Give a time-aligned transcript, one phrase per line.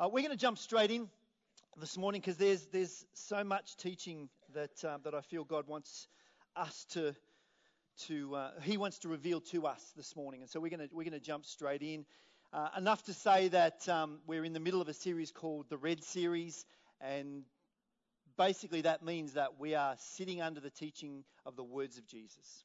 [0.00, 1.10] Uh, we're going to jump straight in
[1.78, 6.08] this morning because there's there's so much teaching that uh, that I feel God wants
[6.56, 7.14] us to
[8.06, 10.94] to uh, He wants to reveal to us this morning, and so we're going to
[10.94, 12.06] we're going to jump straight in.
[12.50, 15.76] Uh, enough to say that um, we're in the middle of a series called the
[15.76, 16.64] Red Series,
[17.02, 17.42] and
[18.38, 22.64] basically that means that we are sitting under the teaching of the words of Jesus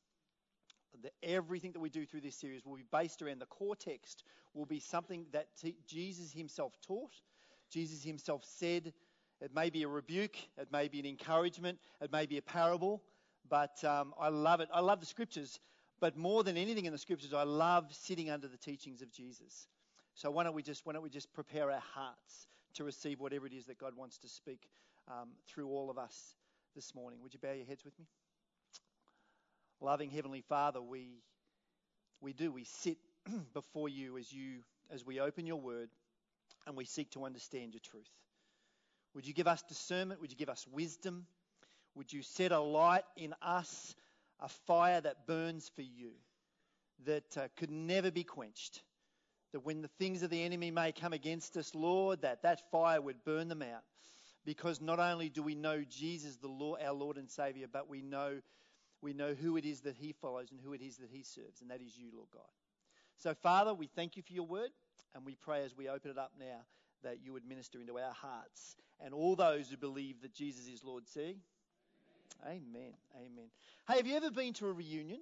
[1.01, 4.23] the, everything that we do through this series will be based around the core text,
[4.53, 7.13] will be something that t- Jesus himself taught,
[7.69, 8.93] Jesus himself said.
[9.41, 13.03] It may be a rebuke, it may be an encouragement, it may be a parable,
[13.49, 14.69] but um, I love it.
[14.73, 15.59] I love the scriptures,
[15.99, 19.67] but more than anything in the scriptures, I love sitting under the teachings of Jesus.
[20.13, 23.45] So why don't we just why don't we just prepare our hearts to receive whatever
[23.45, 24.69] it is that God wants to speak
[25.09, 26.35] um, through all of us
[26.73, 27.19] this morning?
[27.21, 28.05] Would you bow your heads with me?
[29.81, 31.21] Loving Heavenly Father, we,
[32.21, 32.51] we do.
[32.51, 32.97] We sit
[33.53, 35.89] before you as, you as we open your word
[36.65, 38.09] and we seek to understand your truth.
[39.13, 40.21] Would you give us discernment?
[40.21, 41.25] Would you give us wisdom?
[41.95, 43.95] Would you set a light in us,
[44.41, 46.11] a fire that burns for you,
[47.05, 48.81] that uh, could never be quenched?
[49.53, 53.01] That when the things of the enemy may come against us, Lord, that that fire
[53.01, 53.83] would burn them out.
[54.43, 58.01] Because not only do we know Jesus, the Lord, our Lord and Savior, but we
[58.01, 58.41] know
[59.05, 61.61] we know who it is that he follows and who it is that he serves,
[61.61, 62.49] and that is you, Lord God.
[63.19, 64.71] So, Father, we thank you for your word,
[65.13, 66.61] and we pray as we open it up now
[67.03, 70.83] that you would minister into our hearts and all those who believe that Jesus is
[70.83, 71.07] Lord.
[71.07, 71.37] See?
[72.43, 72.95] Amen.
[73.15, 73.51] Amen.
[73.87, 75.19] Hey, have you ever been to a reunion?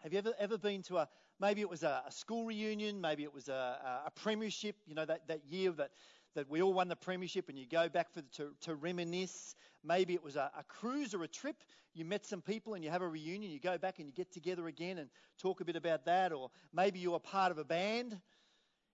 [0.00, 1.08] Have you ever ever been to a
[1.40, 5.06] maybe it was a, a school reunion, maybe it was a, a, premiership, you know
[5.06, 5.90] that, that year that
[6.34, 9.54] that we all won the premiership and you go back for the, to, to reminisce.
[9.84, 11.56] Maybe it was a, a cruise or a trip.
[11.94, 13.50] You met some people and you have a reunion.
[13.50, 16.32] You go back and you get together again and talk a bit about that.
[16.32, 18.18] Or maybe you were part of a band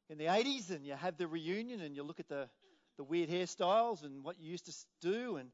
[0.08, 2.48] in the 80s and you have the reunion and you look at the,
[2.96, 5.50] the weird hairstyles and what you used to do and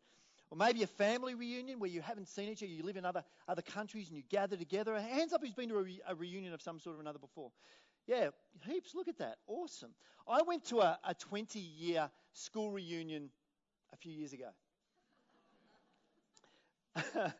[0.50, 3.24] or maybe a family reunion where you haven't seen each other, you live in other,
[3.48, 4.96] other countries and you gather together.
[4.98, 7.50] Hands up who's been to a, re- a reunion of some sort or another before.
[8.06, 8.28] Yeah,
[8.64, 8.94] heaps.
[8.94, 9.36] Look at that.
[9.46, 9.90] Awesome.
[10.28, 13.30] I went to a, a 20 year school reunion
[13.92, 14.48] a few years ago.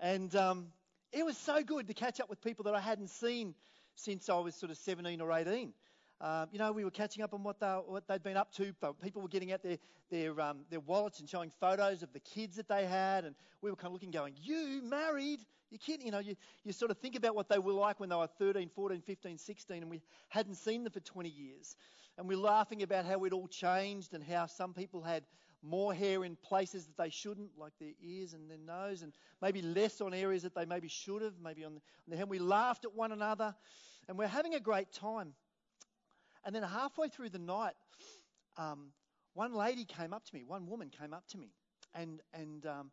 [0.00, 0.68] and um,
[1.12, 3.54] it was so good to catch up with people that I hadn't seen
[3.94, 5.72] since I was sort of 17 or 18.
[6.20, 8.74] Um, you know, we were catching up on what, they, what they'd been up to.
[9.02, 9.76] People were getting out their,
[10.10, 13.24] their, um, their wallets and showing photos of the kids that they had.
[13.26, 15.40] And we were kind of looking, going, You married?
[15.70, 16.06] You kidding?
[16.06, 18.28] You know, you, you sort of think about what they were like when they were
[18.38, 21.76] 13, 14, 15, 16, and we hadn't seen them for 20 years.
[22.16, 25.24] And we we're laughing about how it all changed and how some people had
[25.62, 29.12] more hair in places that they shouldn't, like their ears and their nose, and
[29.42, 32.30] maybe less on areas that they maybe should have, maybe on the, on the hand.
[32.30, 33.54] We laughed at one another,
[34.08, 35.34] and we're having a great time.
[36.44, 37.74] And then halfway through the night,
[38.56, 38.92] um,
[39.34, 41.50] one lady came up to me, one woman came up to me,
[41.94, 42.90] and and um,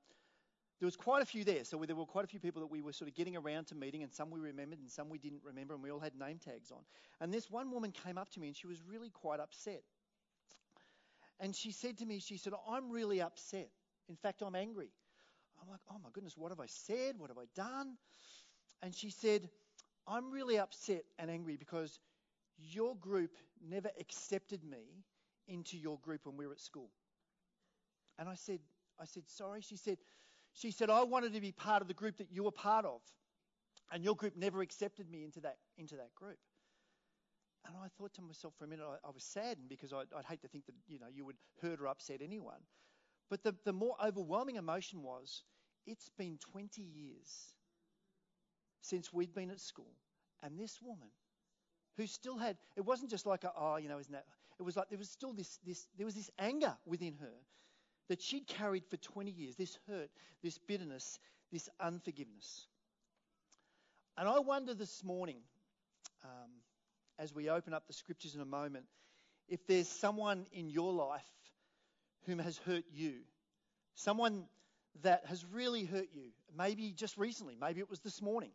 [0.79, 1.63] there was quite a few there.
[1.63, 3.75] So there were quite a few people that we were sort of getting around to
[3.75, 6.39] meeting, and some we remembered, and some we didn't remember, and we all had name
[6.39, 6.79] tags on.
[7.22, 9.84] And this one woman came up to me, and she was really quite upset.
[11.39, 13.69] And she said to me, she said, "I'm really upset.
[14.07, 14.91] In fact, I'm angry."
[15.61, 17.17] I'm like, "Oh my goodness, what have I said?
[17.17, 17.97] What have I done?"
[18.81, 19.50] And she said,
[20.07, 22.00] "I'm really upset and angry because."
[22.57, 23.31] your group
[23.67, 25.03] never accepted me
[25.47, 26.90] into your group when we were at school.
[28.19, 28.59] And I said,
[29.00, 29.61] I said, sorry.
[29.61, 29.97] She said,
[30.53, 33.02] she said, I wanted to be part of the group that you were part of.
[33.91, 36.38] And your group never accepted me into that, into that group.
[37.66, 40.25] And I thought to myself for a minute, I, I was saddened because I'd, I'd,
[40.25, 42.59] hate to think that, you know, you would hurt or upset anyone.
[43.30, 45.44] But the, the more overwhelming emotion was,
[45.86, 47.53] it's been 20 years
[48.81, 49.94] since we'd been at school.
[50.41, 51.09] And this woman
[51.97, 54.25] who still had, it wasn't just like, a, oh, you know, isn't that,
[54.59, 57.34] it was like there was still this, this, there was this anger within her
[58.09, 60.09] that she'd carried for 20 years, this hurt,
[60.41, 61.19] this bitterness,
[61.52, 62.68] this unforgiveness.
[64.18, 65.38] And I wonder this morning,
[66.24, 66.50] um,
[67.18, 68.86] as we open up the scriptures in a moment,
[69.47, 71.22] if there's someone in your life
[72.26, 73.14] whom has hurt you,
[73.96, 74.46] someone
[75.02, 78.52] that has really hurt you, maybe just recently, maybe it was this morning.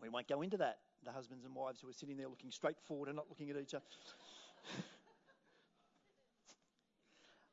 [0.00, 2.78] We won't go into that the husbands and wives who are sitting there looking straight
[2.86, 3.84] forward and not looking at each other.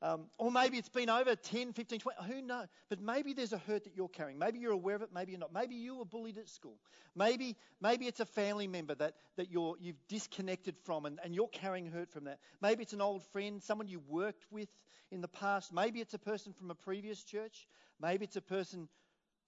[0.02, 2.68] Um, or maybe it's been over 10, 15, 20, who knows?
[2.88, 4.38] But maybe there's a hurt that you're carrying.
[4.38, 5.52] Maybe you're aware of it, maybe you're not.
[5.52, 6.78] Maybe you were bullied at school.
[7.16, 11.48] Maybe, maybe it's a family member that, that you're, you've disconnected from and, and you're
[11.48, 12.40] carrying hurt from that.
[12.62, 14.70] Maybe it's an old friend, someone you worked with
[15.12, 15.74] in the past.
[15.74, 17.68] Maybe it's a person from a previous church.
[18.00, 18.88] Maybe it's a person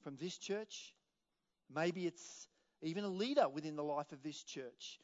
[0.03, 0.95] from this church.
[1.73, 2.47] Maybe it's
[2.81, 4.99] even a leader within the life of this church.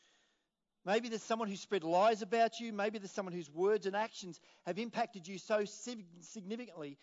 [0.86, 2.72] Maybe there's someone who spread lies about you.
[2.72, 6.98] Maybe there's someone whose words and actions have impacted you so significantly.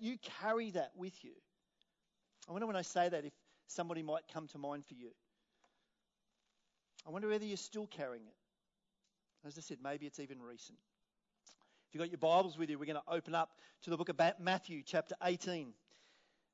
[0.00, 1.32] You carry that with you.
[2.48, 3.32] I wonder when I say that if
[3.66, 5.10] somebody might come to mind for you.
[7.06, 9.46] I wonder whether you're still carrying it.
[9.46, 10.78] As I said, maybe it's even recent.
[11.88, 13.50] If you've got your Bibles with you, we're going to open up
[13.82, 15.72] to the book of Matthew, chapter 18.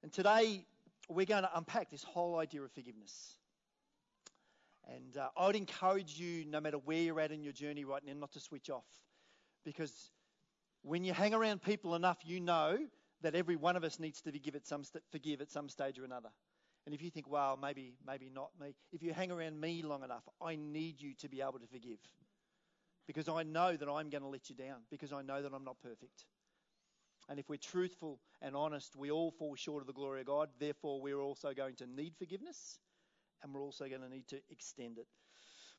[0.02, 0.64] And today,
[1.08, 3.36] we're going to unpack this whole idea of forgiveness.
[4.86, 8.02] And uh, I would encourage you, no matter where you're at in your journey right
[8.04, 8.84] now, not to switch off.
[9.64, 10.10] Because
[10.82, 12.78] when you hang around people enough, you know
[13.22, 15.98] that every one of us needs to forgive at some, st- forgive at some stage
[15.98, 16.28] or another.
[16.84, 20.04] And if you think, well, maybe, maybe not me, if you hang around me long
[20.04, 21.98] enough, I need you to be able to forgive.
[23.08, 25.64] Because I know that I'm going to let you down, because I know that I'm
[25.64, 26.26] not perfect.
[27.28, 30.50] And if we're truthful and honest, we all fall short of the glory of God.
[30.60, 32.78] Therefore, we're also going to need forgiveness
[33.42, 35.06] and we're also going to need to extend it.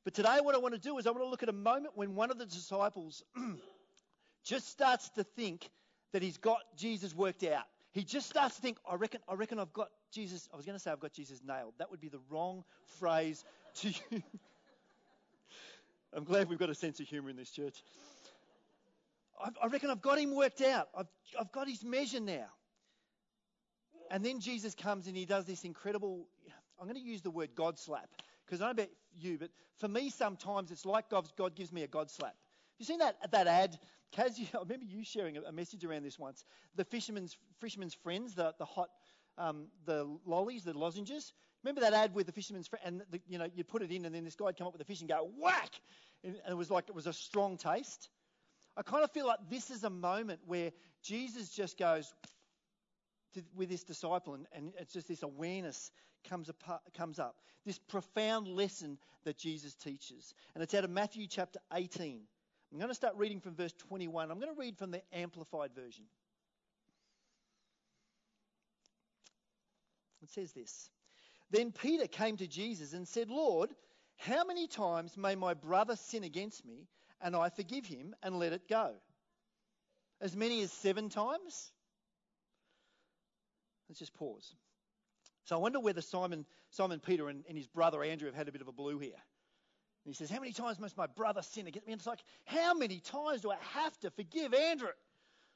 [0.04, 1.94] But today, what I want to do is I want to look at a moment
[1.96, 3.24] when one of the disciples
[4.44, 5.70] just starts to think
[6.14, 7.66] that he's got Jesus worked out.
[7.92, 10.48] He just starts to think, I reckon, I reckon I've got Jesus.
[10.54, 11.74] I was going to say I've got Jesus nailed.
[11.80, 12.64] That would be the wrong
[13.00, 13.44] phrase
[13.82, 14.22] to use.
[16.16, 17.84] I'm glad we've got a sense of humour in this church.
[19.44, 20.88] I, I reckon I've got him worked out.
[20.98, 21.08] I've,
[21.40, 22.48] I've got his measure now.
[24.10, 26.28] And then Jesus comes and he does this incredible
[26.80, 28.10] I'm going to use the word God slap
[28.46, 31.72] because I don't know about you, but for me, sometimes it's like God, God gives
[31.72, 32.32] me a God slap.
[32.32, 33.78] Have You seen that that ad?
[34.16, 36.46] Kaz, I remember you sharing a, message around this once.
[36.76, 38.90] The fisherman's fisherman's friends, the the hot,
[39.38, 41.34] um, the lollies, the lozenges.
[41.64, 44.06] Remember that ad with the fisherman's friend, and the, you know you put it in,
[44.06, 45.72] and then this guy'd come up with a fish and go whack,
[46.24, 48.10] and it was like it was a strong taste.
[48.78, 50.72] I kind of feel like this is a moment where
[51.02, 52.14] Jesus just goes
[53.38, 55.92] to, with this disciple, and, and it's just this awareness
[56.30, 57.36] comes, apart, comes up.
[57.66, 60.34] This profound lesson that Jesus teaches.
[60.54, 62.22] And it's out of Matthew chapter 18.
[62.72, 64.30] I'm going to start reading from verse 21.
[64.30, 66.06] I'm going to read from the Amplified Version.
[70.22, 70.90] It says this
[71.52, 73.74] Then Peter came to Jesus and said, Lord,
[74.18, 76.88] how many times may my brother sin against me
[77.22, 78.94] and I forgive him and let it go?
[80.20, 81.72] As many as seven times?
[83.90, 84.54] Let's just pause.
[85.46, 88.52] So I wonder whether Simon, Simon Peter and, and his brother Andrew have had a
[88.52, 89.12] bit of a blue here.
[89.14, 91.94] And he says, How many times must my brother sin against me?
[91.94, 94.90] And it's like, How many times do I have to forgive Andrew?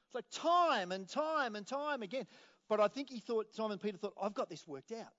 [0.06, 2.26] It's like time and time and time again.
[2.68, 5.12] But I think he thought, Simon Peter thought, I've got this worked out.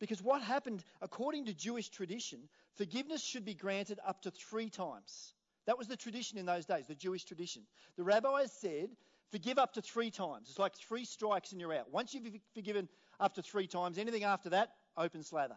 [0.00, 5.34] Because what happened, according to Jewish tradition, forgiveness should be granted up to three times.
[5.66, 7.62] That was the tradition in those days, the Jewish tradition.
[7.96, 8.90] The rabbis said,
[9.34, 10.46] forgive up to three times.
[10.48, 11.90] It's like three strikes and you're out.
[11.90, 12.88] Once you've forgiven
[13.18, 13.98] up to three times.
[13.98, 15.56] Anything after that, open slather.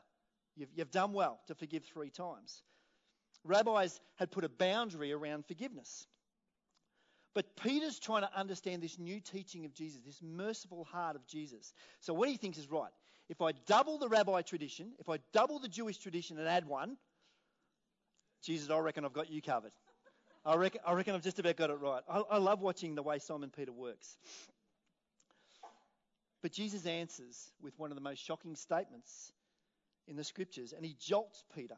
[0.56, 2.63] You've, you've done well to forgive three times.
[3.44, 6.07] Rabbis had put a boundary around forgiveness.
[7.35, 11.71] But Peter's trying to understand this new teaching of Jesus, this merciful heart of Jesus.
[12.00, 12.91] So what he thinks is right.
[13.29, 16.97] If I double the rabbi tradition, if I double the Jewish tradition and add one,
[18.41, 19.71] Jesus, I reckon I've got you covered.
[20.47, 22.01] I reckon, I reckon I've just about got it right.
[22.09, 24.15] I, I love watching the way Simon Peter works.
[26.41, 29.33] But Jesus answers with one of the most shocking statements
[30.07, 31.75] in the scriptures, and he jolts Peter.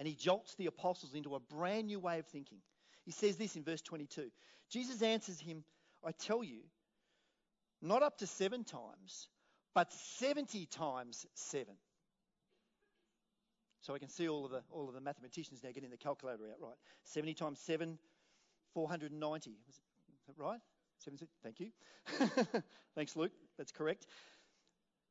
[0.00, 2.58] And he jolts the apostles into a brand new way of thinking.
[3.04, 4.30] He says this in verse 22
[4.68, 5.62] Jesus answers him,
[6.04, 6.60] I tell you,
[7.80, 9.28] not up to seven times,
[9.74, 11.74] but 70 times seven.
[13.80, 16.44] So I can see all of the all of the mathematicians now getting the calculator
[16.50, 16.76] out, right?
[17.04, 17.98] 70 times 7,
[18.74, 19.50] 490.
[19.50, 19.56] Is
[20.26, 20.60] that right?
[20.98, 21.70] Seven, thank you.
[22.94, 23.30] Thanks, Luke.
[23.56, 24.06] That's correct.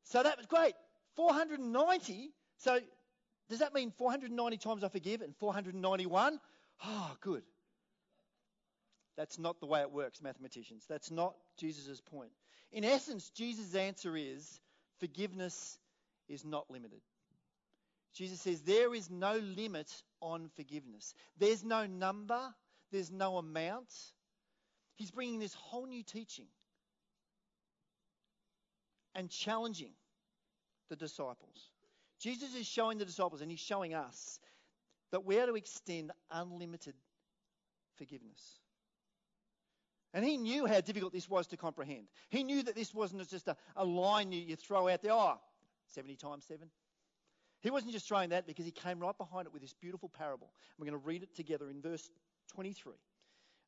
[0.04, 0.74] So that was great.
[1.16, 2.32] 490.
[2.58, 2.80] So
[3.50, 6.34] does that mean 490 times I forgive and 491?
[6.34, 7.44] Oh, ah, good.
[9.16, 10.86] That's not the way it works, mathematicians.
[10.88, 12.32] That's not Jesus' point.
[12.72, 14.60] In essence, Jesus' answer is
[15.00, 15.80] forgiveness
[16.28, 17.02] is not limited.
[18.14, 21.14] Jesus says there is no limit on forgiveness.
[21.38, 22.54] There's no number,
[22.92, 23.94] there's no amount,
[24.98, 26.48] He's bringing this whole new teaching
[29.14, 29.92] and challenging
[30.90, 31.72] the disciples.
[32.20, 34.40] Jesus is showing the disciples and he's showing us
[35.12, 36.96] that we are to extend unlimited
[37.96, 38.60] forgiveness.
[40.16, 42.08] And he knew how difficult this was to comprehend.
[42.30, 45.40] He knew that this wasn't just a, a line you, you throw out there, oh,
[45.90, 46.68] 70 times 7.
[47.68, 50.54] He wasn't just throwing that because he came right behind it with this beautiful parable.
[50.80, 52.10] We're going to read it together in verse
[52.54, 52.94] 23.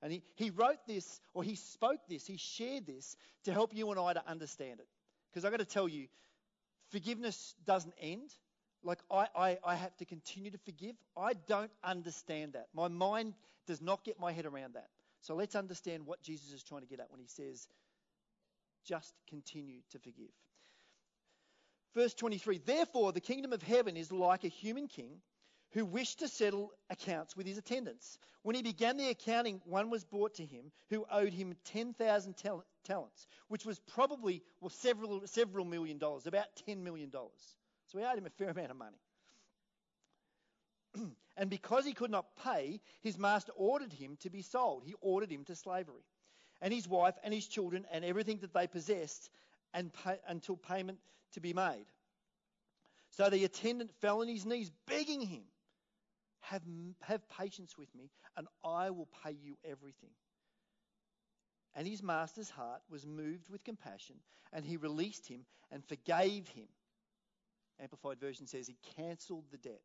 [0.02, 3.92] And he, he wrote this, or he spoke this, he shared this to help you
[3.92, 4.88] and I to understand it.
[5.30, 6.08] Because I've got to tell you,
[6.92, 8.32] forgiveness doesn't end
[8.84, 10.96] Like, I, I, I have to continue to forgive.
[11.18, 12.68] I don't understand that.
[12.74, 13.34] My mind
[13.68, 14.88] does not get my head around that.
[15.20, 17.68] So let's understand what Jesus is trying to get at when he says,
[18.86, 20.32] just continue to forgive.
[21.96, 25.22] Verse 23 Therefore, the kingdom of heaven is like a human king
[25.72, 28.18] who wished to settle accounts with his attendants.
[28.42, 32.66] When he began the accounting, one was brought to him who owed him 10,000 tal-
[32.84, 37.12] talents, which was probably well, several, several million dollars, about $10 million.
[37.12, 38.98] So he owed him a fair amount of money.
[41.38, 44.84] and because he could not pay, his master ordered him to be sold.
[44.86, 46.04] He ordered him to slavery.
[46.62, 49.30] And his wife and his children and everything that they possessed
[49.74, 51.00] and pay, until payment
[51.34, 51.86] to be made.
[53.12, 55.44] So the attendant fell on his knees, begging him,
[56.42, 56.62] have,
[57.02, 60.12] have patience with me, and I will pay you everything.
[61.76, 64.16] And his master's heart was moved with compassion,
[64.54, 66.68] and he released him and forgave him.
[67.82, 69.82] Amplified Version says he cancelled the debt.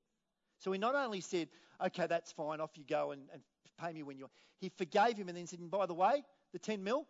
[0.58, 1.48] So he not only said,
[1.84, 3.42] okay, that's fine, off you go and, and
[3.80, 4.32] pay me when you want.
[4.58, 6.22] He forgave him and then said, and by the way,
[6.52, 7.06] the 10 mil,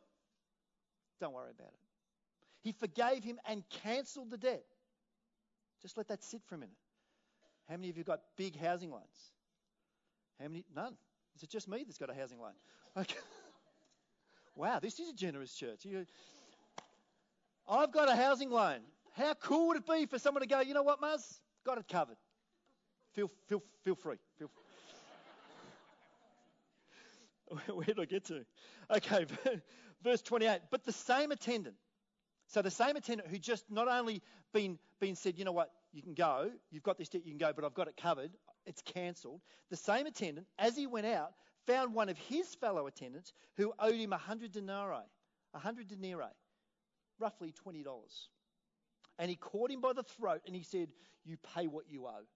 [1.20, 1.83] don't worry about it.
[2.64, 4.64] He forgave him and cancelled the debt.
[5.82, 6.74] Just let that sit for a minute.
[7.68, 9.04] How many of you got big housing loans?
[10.40, 10.64] How many?
[10.74, 10.96] None.
[11.36, 12.54] Is it just me that's got a housing loan?
[12.96, 13.18] Okay.
[14.56, 15.84] wow, this is a generous church.
[15.84, 16.06] You,
[17.68, 18.80] I've got a housing loan.
[19.12, 21.40] How cool would it be for someone to go, you know what, Muzz?
[21.66, 22.16] Got it covered.
[23.12, 24.16] Feel, feel, feel free.
[24.38, 24.50] Feel
[27.74, 28.44] Where did I get to?
[28.90, 29.26] Okay,
[30.02, 30.60] verse 28.
[30.70, 31.76] But the same attendant,
[32.48, 34.22] so the same attendant who just not only
[34.52, 37.38] been, been said, you know what, you can go, you've got this debt, you can
[37.38, 38.30] go, but I've got it covered,
[38.66, 39.40] it's cancelled.
[39.70, 41.32] The same attendant, as he went out,
[41.66, 45.04] found one of his fellow attendants who owed him a hundred denarii,
[45.54, 46.26] a hundred denarii,
[47.18, 47.84] roughly $20.
[49.18, 50.88] And he caught him by the throat and he said,
[51.24, 52.26] You pay what you owe.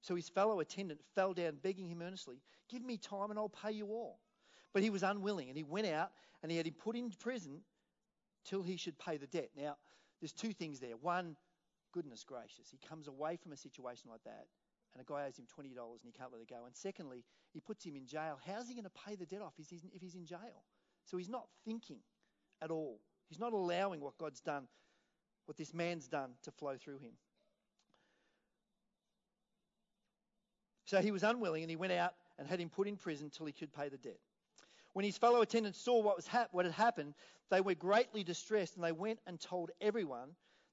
[0.00, 2.40] So his fellow attendant fell down, begging him earnestly,
[2.70, 4.18] Give me time and I'll pay you all.
[4.72, 6.10] But he was unwilling, and he went out
[6.42, 7.60] and he had him put in prison
[8.44, 9.50] till he should pay the debt.
[9.56, 9.76] Now,
[10.20, 10.96] there's two things there.
[10.96, 11.36] One,
[11.92, 14.46] goodness gracious, he comes away from a situation like that,
[14.94, 16.66] and a guy owes him $20 and he can't let it go.
[16.66, 18.38] And secondly, he puts him in jail.
[18.46, 20.64] How's he going to pay the debt off if he's, in jail?
[21.04, 21.98] So he's not thinking
[22.62, 23.00] at all.
[23.28, 24.68] He's not allowing what God's done,
[25.46, 27.12] what this man's done, to flow through him.
[30.84, 33.46] So he was unwilling and he went out and had him put in prison till
[33.46, 34.18] he could pay the debt.
[34.94, 37.14] When his fellow attendants saw what, was hap- what had happened,
[37.50, 40.30] they were greatly distressed and they went and told everyone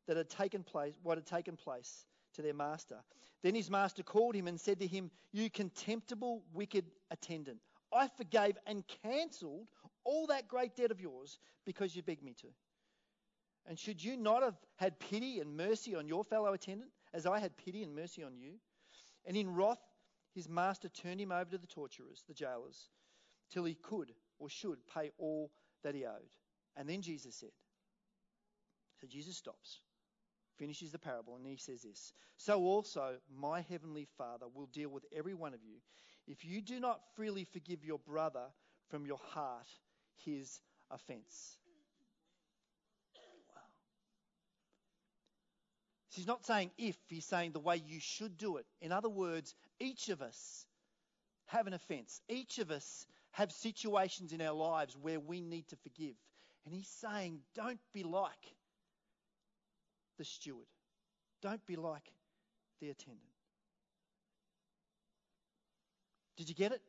[0.07, 2.97] that had taken place, what had taken place to their master.
[3.41, 7.59] Then his master called him and said to him, You contemptible, wicked attendant,
[7.91, 9.67] I forgave and cancelled
[10.03, 12.47] all that great debt of yours because you begged me to.
[13.65, 17.39] And should you not have had pity and mercy on your fellow attendant, as I
[17.39, 18.53] had pity and mercy on you?
[19.25, 19.81] And in wrath,
[20.33, 22.89] his master turned him over to the torturers, the jailers,
[23.51, 25.51] till he could or should pay all
[25.83, 26.31] that he owed.
[26.75, 27.51] And then Jesus said,
[28.99, 29.81] So Jesus stops,
[30.57, 35.05] finishes the parable, and he says this So also my heavenly Father will deal with
[35.15, 35.77] every one of you
[36.27, 38.45] if you do not freely forgive your brother
[38.89, 39.67] from your heart
[40.23, 41.57] his offense.
[46.13, 48.65] He's not saying if, he's saying the way you should do it.
[48.81, 50.65] In other words, each of us
[51.45, 52.21] have an offense.
[52.27, 56.15] Each of us have situations in our lives where we need to forgive.
[56.65, 58.55] And he's saying, don't be like
[60.17, 60.67] the steward.
[61.41, 62.11] Don't be like
[62.81, 63.21] the attendant.
[66.37, 66.81] Did you get it?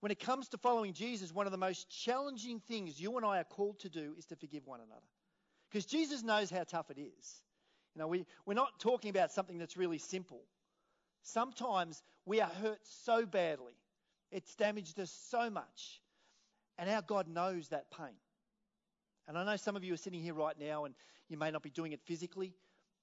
[0.00, 3.38] When it comes to following Jesus, one of the most challenging things you and I
[3.40, 5.06] are called to do is to forgive one another.
[5.70, 7.42] Because Jesus knows how tough it is.
[7.94, 10.40] You know, we, we're not talking about something that's really simple.
[11.22, 13.74] Sometimes we are hurt so badly,
[14.30, 16.00] it's damaged us so much,
[16.78, 18.16] and our God knows that pain.
[19.28, 20.94] And I know some of you are sitting here right now and
[21.28, 22.52] you may not be doing it physically,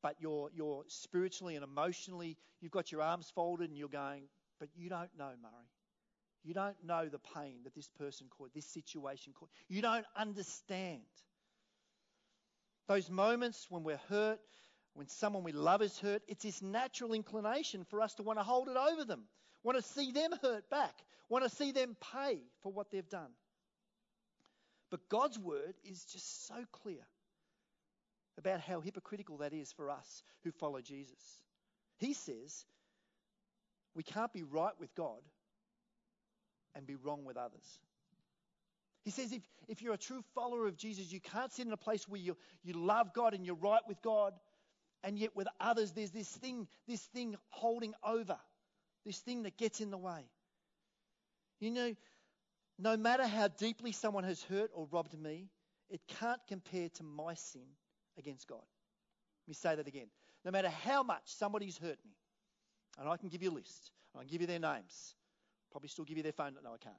[0.03, 4.23] but you're, you're spiritually and emotionally, you've got your arms folded and you're going,
[4.59, 5.69] but you don't know, Murray.
[6.43, 9.51] You don't know the pain that this person caused, this situation caused.
[9.69, 11.01] You don't understand.
[12.87, 14.39] Those moments when we're hurt,
[14.93, 18.43] when someone we love is hurt, it's this natural inclination for us to want to
[18.43, 19.23] hold it over them,
[19.63, 20.93] want to see them hurt back,
[21.29, 23.31] want to see them pay for what they've done.
[24.89, 27.05] But God's word is just so clear
[28.37, 31.19] about how hypocritical that is for us who follow Jesus.
[31.97, 32.65] He says
[33.95, 35.21] we can't be right with God
[36.75, 37.79] and be wrong with others.
[39.03, 41.77] He says if, if you're a true follower of Jesus, you can't sit in a
[41.77, 44.33] place where you, you love God and you're right with God
[45.03, 48.37] And yet with others, there's this thing, this thing holding over,
[49.07, 50.21] this thing that gets in the way.
[51.61, 51.95] You know,
[52.77, 55.47] no matter how deeply someone has hurt or robbed me,
[55.89, 57.65] it can't compare to my sin
[58.17, 58.57] against God.
[58.59, 60.07] Let me say that again.
[60.43, 62.11] No matter how much somebody's hurt me,
[62.99, 65.15] and I can give you a list, I can give you their names,
[65.71, 66.55] probably still give you their phone.
[66.61, 66.95] No, I can't.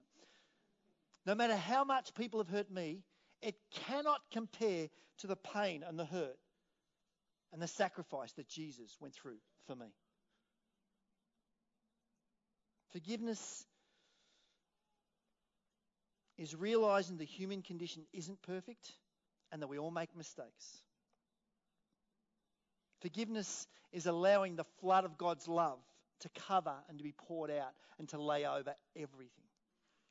[1.27, 3.03] No matter how much people have hurt me,
[3.43, 3.55] it
[3.87, 4.89] cannot compare
[5.19, 6.39] to the pain and the hurt
[7.53, 9.37] and the sacrifice that Jesus went through
[9.67, 9.89] for me.
[12.93, 13.67] Forgiveness
[16.37, 18.93] is realizing the human condition isn't perfect
[19.53, 20.83] and that we all make mistakes.
[23.01, 25.79] Forgiveness is allowing the flood of God's love
[26.21, 29.45] to cover and to be poured out and to lay over everything.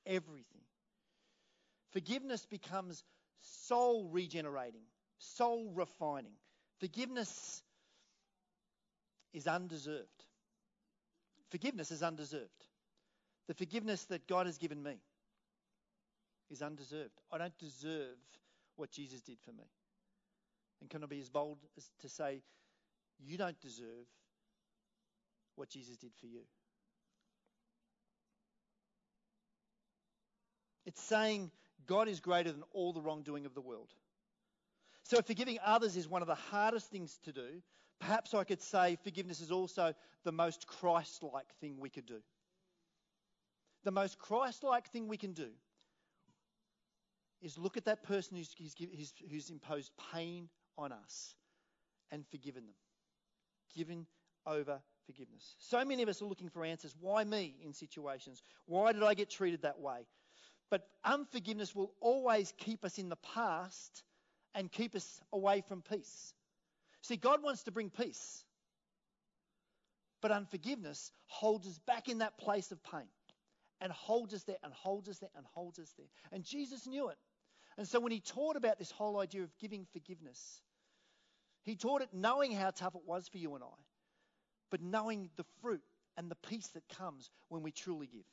[0.06, 0.62] Everything.
[1.92, 3.04] Forgiveness becomes
[3.68, 4.84] soul regenerating,
[5.20, 6.34] soul refining.
[6.80, 7.62] Forgiveness
[9.34, 10.24] is undeserved.
[11.50, 12.67] Forgiveness is undeserved.
[13.48, 14.98] The forgiveness that God has given me
[16.50, 17.22] is undeserved.
[17.32, 18.18] I don't deserve
[18.76, 19.64] what Jesus did for me.
[20.82, 22.42] And can I be as bold as to say,
[23.20, 24.06] you don't deserve
[25.56, 26.42] what Jesus did for you?
[30.86, 31.52] It's saying
[31.86, 33.90] God is greater than all the wrongdoing of the world.
[35.04, 37.62] So, forgiving others is one of the hardest things to do,
[38.00, 42.20] perhaps I could say forgiveness is also the most Christ like thing we could do.
[43.88, 45.48] The most Christ like thing we can do
[47.42, 51.36] is look at that person who's, who's, who's imposed pain on us
[52.12, 52.76] and forgiven them.
[53.74, 54.06] Given
[54.46, 55.56] over forgiveness.
[55.60, 56.98] So many of us are looking for answers.
[57.00, 58.44] Why me in situations?
[58.66, 60.06] Why did I get treated that way?
[60.70, 64.04] But unforgiveness will always keep us in the past
[64.54, 66.34] and keep us away from peace.
[67.04, 68.44] See, God wants to bring peace.
[70.22, 73.08] But unforgiveness holds us back in that place of pain
[73.82, 76.08] and holds us there and holds us there and holds us there.
[76.32, 77.18] And Jesus knew it.
[77.78, 80.62] And so when he taught about this whole idea of giving forgiveness,
[81.64, 83.78] he taught it knowing how tough it was for you and I,
[84.72, 85.82] but knowing the fruit
[86.16, 88.26] and the peace that comes when we truly give.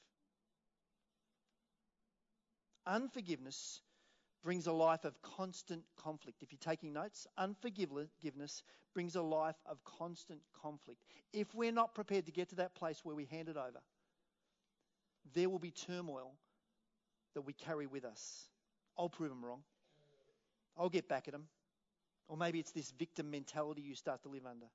[2.86, 3.80] Unforgiveness
[4.42, 6.42] brings a life of constant conflict.
[6.42, 11.02] If you're taking notes, unforgiveness brings a life of constant conflict.
[11.32, 13.80] If we're not prepared to get to that place where we hand it over,
[15.34, 16.32] there will be turmoil
[17.34, 18.48] that we carry with us.
[18.98, 19.62] I'll prove them wrong.
[20.76, 21.46] I'll get back at them.
[22.28, 24.66] Or maybe it's this victim mentality you start to live under.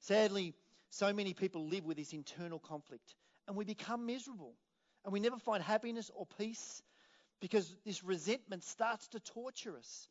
[0.00, 0.54] Sadly,
[0.90, 3.14] so many people live with this internal conflict
[3.48, 4.54] and we become miserable
[5.04, 6.82] and we never find happiness or peace
[7.40, 10.08] because this resentment starts to torture us.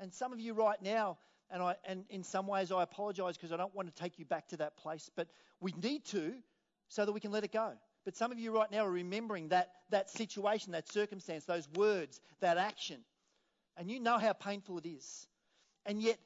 [0.00, 1.18] And some of you right now,
[1.50, 4.24] and, I, and in some ways I apologize because I don't want to take you
[4.24, 5.28] back to that place, but
[5.60, 6.32] we need to
[6.88, 7.72] so that we can let it go.
[8.04, 12.20] But some of you right now are remembering that, that situation, that circumstance, those words,
[12.40, 12.98] that action.
[13.76, 15.26] And you know how painful it is.
[15.86, 16.18] And yet,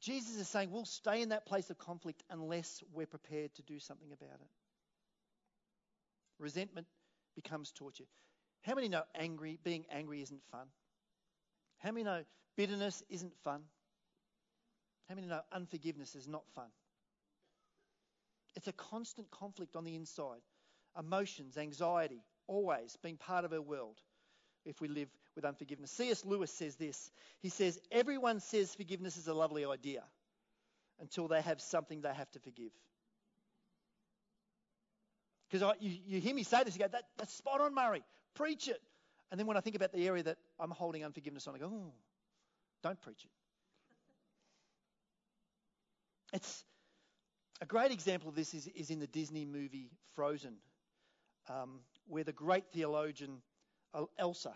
[0.00, 3.78] Jesus is saying we'll stay in that place of conflict unless we're prepared to do
[3.78, 4.50] something about it.
[6.38, 6.86] Resentment
[7.34, 8.04] becomes torture.
[8.62, 10.66] How many know angry, being angry isn't fun?
[11.78, 12.24] How many know
[12.56, 13.62] bitterness isn't fun?
[15.08, 16.68] How many know unforgiveness is not fun?
[18.56, 20.40] It's a constant conflict on the inside.
[20.98, 23.98] Emotions, anxiety, always being part of our world
[24.64, 25.90] if we live with unforgiveness.
[25.92, 26.24] C.S.
[26.24, 27.10] Lewis says this.
[27.40, 30.02] He says, Everyone says forgiveness is a lovely idea
[31.00, 32.72] until they have something they have to forgive.
[35.50, 38.02] Because you, you hear me say this, you go, that, that's spot on, Murray.
[38.34, 38.80] Preach it.
[39.30, 41.66] And then when I think about the area that I'm holding unforgiveness on, I go,
[41.66, 41.92] oh,
[42.82, 43.30] don't preach it.
[46.34, 46.64] It's
[47.62, 50.54] a great example of this is, is in the Disney movie Frozen,
[51.48, 53.40] um, where the great theologian
[54.18, 54.52] Elsa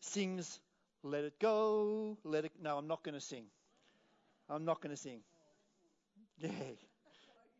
[0.00, 0.60] sings,
[1.02, 2.52] Let it go, let it.
[2.60, 3.46] No, I'm not going to sing.
[4.50, 5.20] I'm not going to sing.
[6.38, 6.50] Yeah.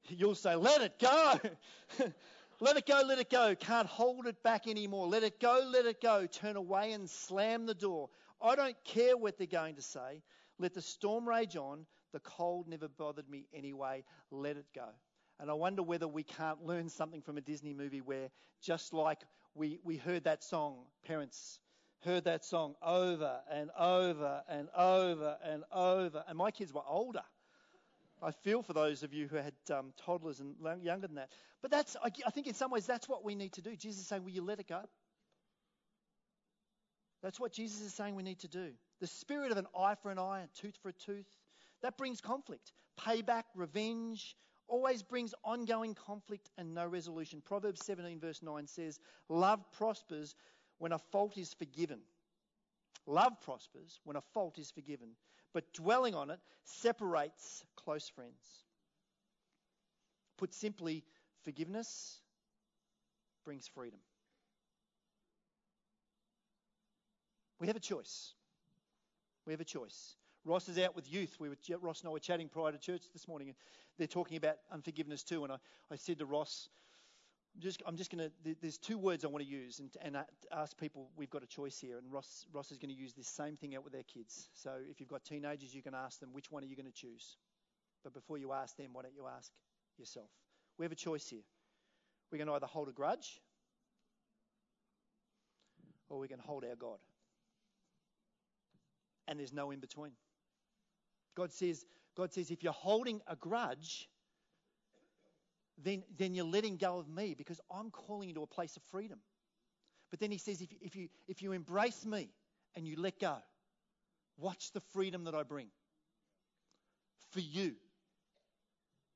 [0.08, 1.40] You'll say, Let it go.
[2.62, 3.54] Let it go, let it go.
[3.54, 5.06] Can't hold it back anymore.
[5.06, 6.26] Let it go, let it go.
[6.26, 8.10] Turn away and slam the door.
[8.38, 10.22] I don't care what they're going to say.
[10.58, 11.86] Let the storm rage on.
[12.12, 14.04] The cold never bothered me anyway.
[14.30, 14.88] Let it go.
[15.38, 18.28] And I wonder whether we can't learn something from a Disney movie where,
[18.62, 19.18] just like
[19.54, 21.58] we, we heard that song, parents
[22.04, 26.24] heard that song over and over and over and over.
[26.28, 27.22] And my kids were older.
[28.22, 31.30] I feel for those of you who had um, toddlers and younger than that.
[31.62, 33.76] But that's, I, I think in some ways, that's what we need to do.
[33.76, 34.82] Jesus is saying, Will you let it go?
[37.22, 38.70] That's what Jesus is saying we need to do.
[39.00, 41.26] The spirit of an eye for an eye, a tooth for a tooth,
[41.82, 42.72] that brings conflict.
[42.98, 44.36] Payback, revenge,
[44.68, 47.42] always brings ongoing conflict and no resolution.
[47.44, 50.34] Proverbs 17, verse 9 says, Love prospers
[50.78, 52.00] when a fault is forgiven.
[53.06, 55.08] Love prospers when a fault is forgiven,
[55.52, 58.64] but dwelling on it separates close friends.
[60.38, 61.04] Put simply,
[61.44, 62.20] forgiveness
[63.44, 63.98] brings freedom.
[67.58, 68.32] We have a choice.
[69.46, 70.16] We have a choice.
[70.44, 71.37] Ross is out with youth.
[71.38, 73.57] We were, Ross and I were chatting prior to church this morning, and
[73.98, 75.44] they're talking about unforgiveness too.
[75.44, 75.57] And I,
[75.90, 76.68] I said to Ross,
[77.55, 80.16] I'm just, I'm just going to, there's two words I want to use and, and
[80.53, 81.98] ask people, we've got a choice here.
[81.98, 84.48] And Ross, Ross is going to use this same thing out with their kids.
[84.55, 86.92] So if you've got teenagers, you can ask them, which one are you going to
[86.92, 87.37] choose?
[88.03, 89.53] But before you ask them, why don't you ask
[89.98, 90.31] yourself?
[90.79, 91.42] We have a choice here.
[92.33, 93.40] We can either hold a grudge
[96.09, 96.98] or we can hold our God
[99.31, 100.11] and there's no in between.
[101.36, 101.84] God says,
[102.16, 104.08] God says, if you're holding a grudge,
[105.82, 108.82] then, then you're letting go of me because I'm calling you to a place of
[108.84, 109.18] freedom.
[110.10, 112.28] But then he says, if, if, you, if you embrace me
[112.74, 113.36] and you let go,
[114.36, 115.68] watch the freedom that I bring
[117.30, 117.74] for you.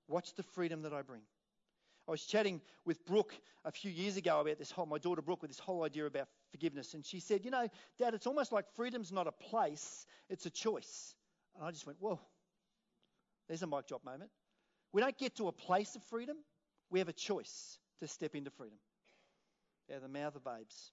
[0.08, 1.22] Watch the freedom that I bring.
[2.06, 5.40] I was chatting with Brooke a few years ago about this whole, my daughter Brooke,
[5.40, 6.92] with this whole idea about forgiveness.
[6.92, 7.66] And she said, You know,
[7.98, 11.14] Dad, it's almost like freedom's not a place, it's a choice.
[11.56, 12.20] And I just went, Whoa,
[13.48, 14.30] there's a mic drop moment.
[14.92, 16.36] We don't get to a place of freedom,
[16.90, 18.78] we have a choice to step into freedom.
[19.90, 20.92] Out of the mouth of babes.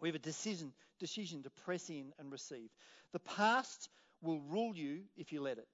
[0.00, 2.68] We have a decision, decision to press in and receive.
[3.12, 3.88] The past
[4.22, 5.66] will rule you if you let it.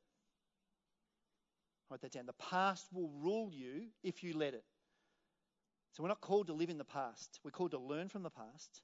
[1.91, 2.27] Write that down.
[2.27, 4.65] The past will rule you if you let it.
[5.93, 7.38] So we're not called to live in the past.
[7.45, 8.81] We're called to learn from the past,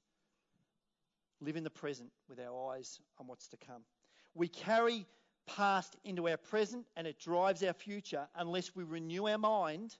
[1.41, 3.81] live in the present with our eyes on what's to come.
[4.35, 5.05] We carry
[5.47, 9.97] past into our present and it drives our future unless we renew our mind,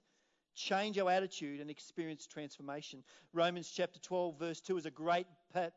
[0.54, 3.02] change our attitude, and experience transformation.
[3.32, 5.26] Romans chapter 12, verse 2 is a great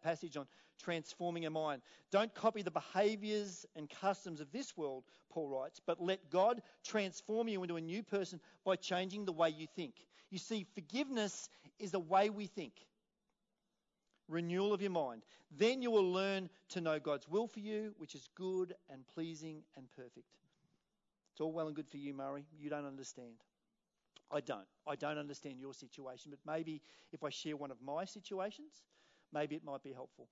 [0.03, 0.45] passage on
[0.79, 1.81] transforming a mind.
[2.11, 7.47] Don't copy the behaviors and customs of this world, Paul writes, but let God transform
[7.47, 9.95] you into a new person by changing the way you think.
[10.29, 12.73] You see, forgiveness is the way we think.
[14.27, 15.23] Renewal of your mind.
[15.57, 19.63] Then you will learn to know God's will for you, which is good and pleasing
[19.75, 20.27] and perfect.
[21.31, 22.45] It's all well and good for you, Murray.
[22.59, 23.35] You don't understand.
[24.31, 24.65] I don't.
[24.87, 26.81] I don't understand your situation, but maybe
[27.11, 28.83] if I share one of my situations,
[29.31, 30.27] maybe it might be helpful.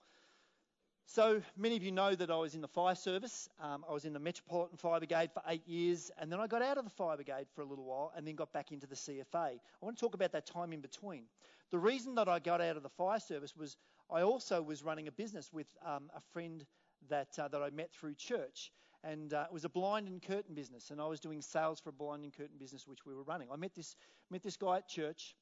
[1.05, 3.49] So many of you know that I was in the fire service.
[3.59, 6.61] Um, I was in the Metropolitan Fire Brigade for eight years, and then I got
[6.61, 8.95] out of the fire brigade for a little while, and then got back into the
[8.95, 9.25] CFA.
[9.35, 11.23] I want to talk about that time in between.
[11.71, 13.77] The reason that I got out of the fire service was
[14.11, 16.65] I also was running a business with um, a friend
[17.09, 18.71] that uh, that I met through church,
[19.03, 21.89] and uh, it was a blind and curtain business, and I was doing sales for
[21.89, 23.47] a blind and curtain business which we were running.
[23.51, 23.95] I met this
[24.29, 25.35] met this guy at church,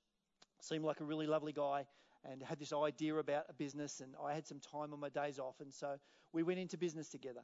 [0.62, 1.86] seemed like a really lovely guy
[2.30, 5.40] and had this idea about a business, and I had some time on my days
[5.40, 5.96] off, and so
[6.32, 7.42] we went into business together.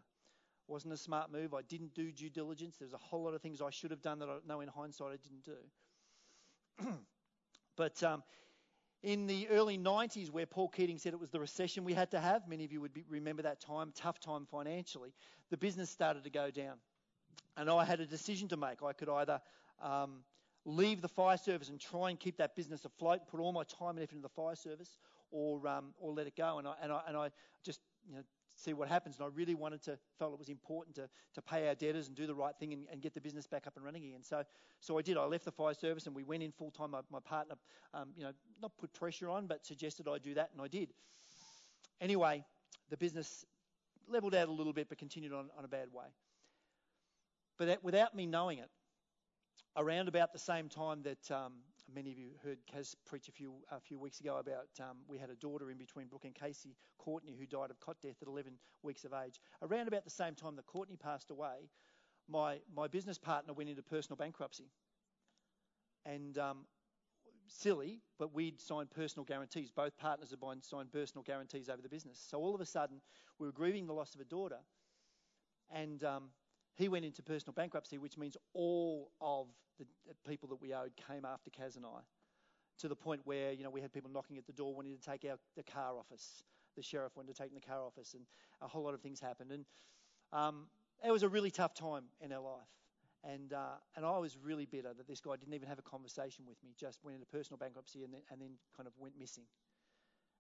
[0.67, 1.54] Wasn't a smart move.
[1.54, 2.78] I didn't do due diligence.
[2.78, 5.13] There's a whole lot of things I should have done that I know in hindsight
[5.13, 6.93] I didn't do.
[7.78, 8.24] but um,
[9.06, 12.20] in the early 90s, where Paul Keating said it was the recession we had to
[12.20, 15.13] have, many of you would be, remember that time, tough time financially,
[15.52, 16.74] the business started to go down.
[17.56, 18.82] And I had a decision to make.
[18.84, 19.39] I could either
[19.80, 20.24] um,
[20.65, 23.91] leave the fire service and try and keep that business afloat, put all my time
[23.91, 24.98] and effort into the fire service,
[25.32, 26.58] or um, or let it go.
[26.58, 27.30] And I and I and I
[27.63, 28.24] just you know
[28.56, 29.18] see what happens.
[29.18, 32.15] And I really wanted to felt it was important to to pay our debtors and
[32.15, 34.24] do the right thing and, and get the business back up and running again.
[34.24, 34.44] So
[34.80, 35.18] so I did.
[35.18, 36.91] I left the fire service and we went in full time.
[36.91, 37.56] My, my partner,
[37.94, 40.94] um, you know, not put pressure on, but suggested I do that, and I did.
[42.02, 42.44] Anyway,
[42.89, 43.46] the business
[44.08, 46.06] leveled out a little bit, but continued on, on a bad way.
[47.58, 48.70] But that, without me knowing it,
[49.78, 51.54] around about the same time that um,
[51.93, 55.17] many of you heard Kaz preach a few a few weeks ago about um, we
[55.17, 58.28] had a daughter in between Brooke and Casey Courtney who died of cot death at
[58.28, 59.39] 11 weeks of age.
[59.62, 61.69] Around about the same time that Courtney passed away,
[62.28, 64.69] my my business partner went into personal bankruptcy.
[66.06, 66.65] And um,
[67.48, 69.71] silly, but we'd signed personal guarantees.
[69.71, 72.24] Both partners had signed personal guarantees over the business.
[72.30, 73.02] So all of a sudden,
[73.39, 74.60] we were grieving the loss of a daughter,
[75.74, 76.30] and um,
[76.76, 79.48] he went into personal bankruptcy, which means all of
[79.80, 79.86] the
[80.30, 82.00] people that we owed came after Kaz and I,
[82.80, 85.02] to the point where you know we had people knocking at the door wanting to
[85.02, 86.44] take our the car off us.
[86.76, 88.24] The sheriff wanted to take the car off us, and
[88.62, 89.52] a whole lot of things happened.
[89.52, 89.66] And
[90.34, 90.68] um,
[91.06, 92.68] it was a really tough time in our life.
[93.24, 96.46] And uh, and I was really bitter that this guy didn't even have a conversation
[96.48, 96.72] with me.
[96.78, 99.46] Just went into personal bankruptcy and then, and then kind of went missing.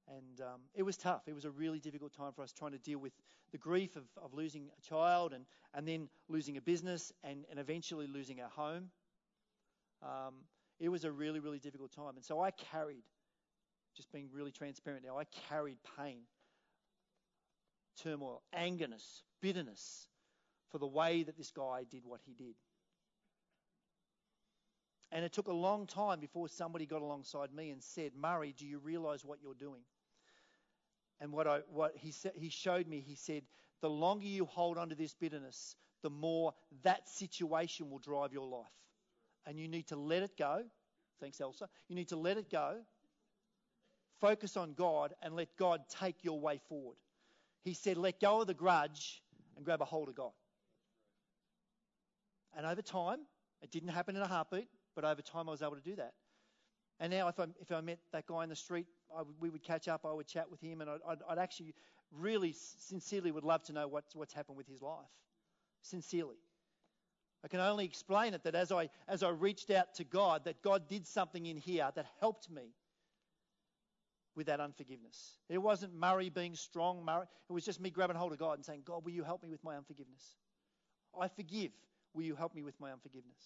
[0.07, 1.23] And um, it was tough.
[1.27, 3.13] It was a really difficult time for us trying to deal with
[3.51, 7.59] the grief of, of losing a child and, and then losing a business and, and
[7.59, 8.91] eventually losing our home.
[10.03, 10.35] Um,
[10.79, 12.15] it was a really, really difficult time.
[12.15, 13.03] And so I carried,
[13.95, 16.21] just being really transparent now, I carried pain,
[18.03, 20.07] turmoil, angerness, bitterness
[20.69, 22.55] for the way that this guy did what he did.
[25.11, 28.65] And it took a long time before somebody got alongside me and said, Murray, do
[28.65, 29.81] you realize what you're doing?
[31.21, 33.43] And what, I, what he, sa- he showed me, he said,
[33.81, 38.47] the longer you hold on to this bitterness, the more that situation will drive your
[38.47, 38.65] life.
[39.45, 40.63] And you need to let it go.
[41.21, 41.69] Thanks, Elsa.
[41.87, 42.79] You need to let it go,
[44.19, 46.97] focus on God, and let God take your way forward.
[47.61, 49.21] He said, let go of the grudge
[49.55, 50.31] and grab a hold of God.
[52.57, 53.19] And over time,
[53.61, 56.13] it didn't happen in a heartbeat, but over time I was able to do that.
[56.99, 58.87] And now, if I, if I met that guy in the street,
[59.39, 61.73] we would catch up, I would chat with him, and I'd, I'd, actually
[62.11, 65.05] really sincerely would love to know what's, what's happened with his life.
[65.81, 66.37] Sincerely.
[67.43, 70.61] I can only explain it that as I, as I reached out to God, that
[70.61, 72.73] God did something in here that helped me
[74.35, 75.37] with that unforgiveness.
[75.49, 77.25] It wasn't Murray being strong, Murray.
[77.49, 79.49] It was just me grabbing hold of God and saying, God, will you help me
[79.49, 80.35] with my unforgiveness?
[81.19, 81.71] I forgive.
[82.13, 83.37] Will you help me with my unforgiveness?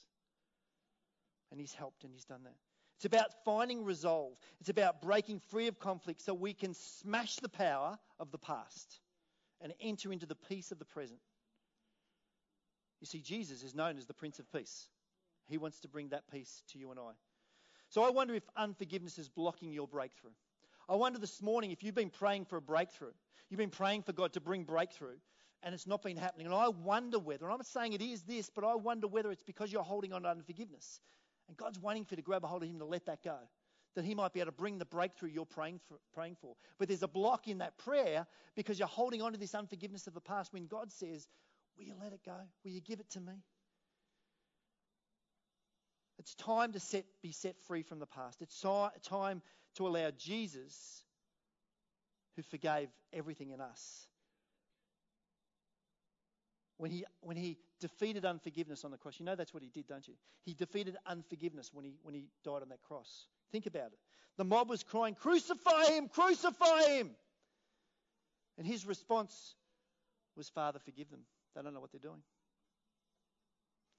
[1.52, 2.56] And He's helped and He's done that.
[2.98, 4.34] It's about finding resolve.
[4.60, 9.00] It's about breaking free of conflict so we can smash the power of the past
[9.62, 11.20] and enter into the peace of the present.
[13.00, 14.90] You see, Jesus is known as the Prince of Peace.
[15.48, 17.12] He wants to bring that peace to you and I.
[17.90, 20.32] So I wonder if unforgiveness is blocking your breakthrough.
[20.88, 23.14] I wonder this morning if you've been praying for a breakthrough,
[23.50, 25.16] you've been praying for God to bring breakthrough,
[25.64, 26.48] and it's not been happening.
[26.48, 29.32] And I wonder whether, and I'm not saying it is this, but I wonder whether
[29.32, 31.00] it's because you're holding on to unforgiveness.
[31.50, 33.38] And God's waiting for you to grab a hold of Him to let that go,
[33.96, 35.98] that He might be able to bring the breakthrough you're praying for.
[36.14, 36.56] Praying for.
[36.78, 40.14] But there's a block in that prayer because you're holding on to this unforgiveness of
[40.14, 41.28] the past when God says,
[41.76, 42.36] Will you let it go?
[42.64, 43.34] Will you give it to me?
[46.20, 48.42] It's time to set, be set free from the past.
[48.42, 49.42] It's time
[49.76, 51.04] to allow Jesus,
[52.36, 54.08] who forgave everything in us,
[56.78, 59.16] when he, when he defeated unforgiveness on the cross.
[59.20, 60.14] You know that's what he did, don't you?
[60.44, 63.28] He defeated unforgiveness when he, when he died on that cross.
[63.52, 64.00] Think about it.
[64.38, 66.08] The mob was crying, Crucify him!
[66.08, 67.12] Crucify him!
[68.58, 69.56] And his response
[70.36, 71.22] was, Father, forgive them.
[71.56, 72.22] They don't know what they're doing.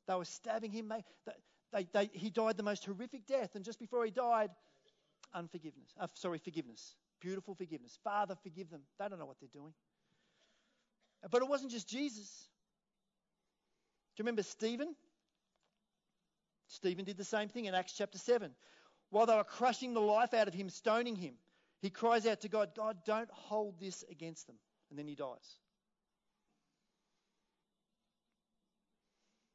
[0.07, 0.89] They were stabbing him.
[0.89, 1.05] They,
[1.73, 3.55] they, they, he died the most horrific death.
[3.55, 4.51] And just before he died,
[5.35, 5.91] unforgiveness.
[5.99, 6.95] Uh, sorry, forgiveness.
[7.21, 7.99] Beautiful forgiveness.
[8.03, 8.81] Father, forgive them.
[8.99, 9.73] They don't know what they're doing.
[11.31, 12.49] But it wasn't just Jesus.
[14.21, 14.95] You remember Stephen?
[16.67, 18.51] Stephen did the same thing in Acts chapter 7.
[19.09, 21.37] While they were crushing the life out of him, stoning him,
[21.81, 24.57] he cries out to God, God, don't hold this against them.
[24.91, 25.57] And then he dies.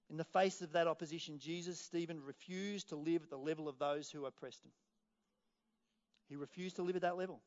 [0.09, 3.77] In the face of that opposition, Jesus, Stephen, refused to live at the level of
[3.77, 4.71] those who oppressed him.
[6.27, 7.39] He refused to live at that level.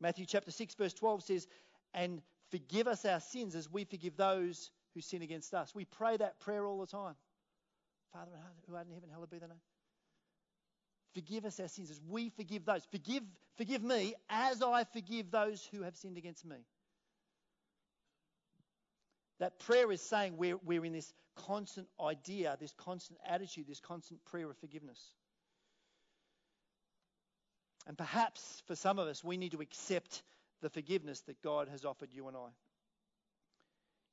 [0.00, 1.46] Matthew chapter 6, verse 12 says,
[1.94, 5.74] And forgive us our sins as we forgive those who sin against us.
[5.74, 7.14] We pray that prayer all the time.
[8.12, 8.30] Father
[8.68, 9.60] who art in heaven, hallowed be thy name.
[11.14, 12.84] Forgive us our sins as we forgive those.
[12.90, 13.22] Forgive,
[13.56, 16.56] forgive me as I forgive those who have sinned against me.
[19.40, 21.12] That prayer is saying we're, we're in this
[21.46, 25.00] constant idea, this constant attitude, this constant prayer of forgiveness.
[27.86, 30.22] And perhaps for some of us, we need to accept
[30.60, 32.50] the forgiveness that God has offered you and I.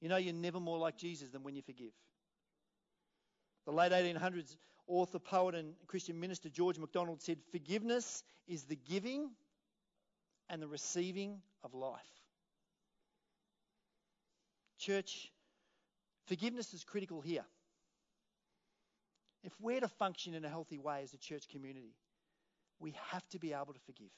[0.01, 1.93] You know, you're never more like Jesus than when you forgive.
[3.65, 4.55] The late 1800s
[4.87, 9.31] author, poet, and Christian minister George MacDonald said, Forgiveness is the giving
[10.49, 12.01] and the receiving of life.
[14.77, 15.31] Church,
[16.27, 17.45] forgiveness is critical here.
[19.43, 21.95] If we're to function in a healthy way as a church community,
[22.79, 24.11] we have to be able to forgive.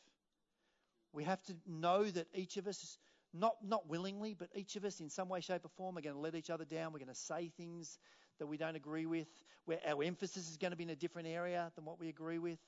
[1.13, 2.97] We have to know that each of us,
[3.39, 6.15] not, not willingly, but each of us in some way, shape, or form are going
[6.15, 6.93] to let each other down.
[6.93, 7.97] We're going to say things
[8.39, 9.27] that we don't agree with,
[9.65, 12.37] where our emphasis is going to be in a different area than what we agree
[12.37, 12.59] with.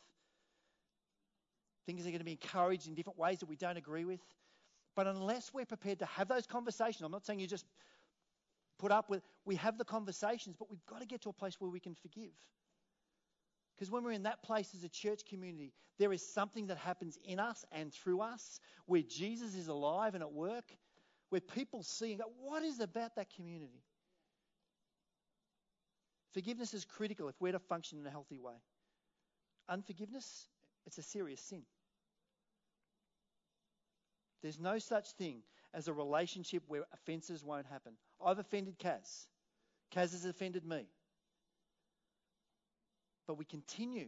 [1.85, 4.19] Things are going to be encouraged in different ways that we don't agree with.
[4.95, 7.65] But unless we're prepared to have those conversations, I'm not saying you just
[8.79, 11.55] put up with, we have the conversations, but we've got to get to a place
[11.59, 12.31] where we can forgive.
[13.79, 17.17] Because when we're in that place as a church community, there is something that happens
[17.23, 20.65] in us and through us where Jesus is alive and at work,
[21.29, 23.81] where people see and go, What is about that community?
[26.33, 28.55] Forgiveness is critical if we're to function in a healthy way.
[29.69, 30.47] Unforgiveness,
[30.85, 31.61] it's a serious sin.
[34.41, 35.41] There's no such thing
[35.73, 37.93] as a relationship where offences won't happen.
[38.23, 39.27] I've offended Kaz.
[39.93, 40.85] Kaz has offended me.
[43.29, 44.07] But we continue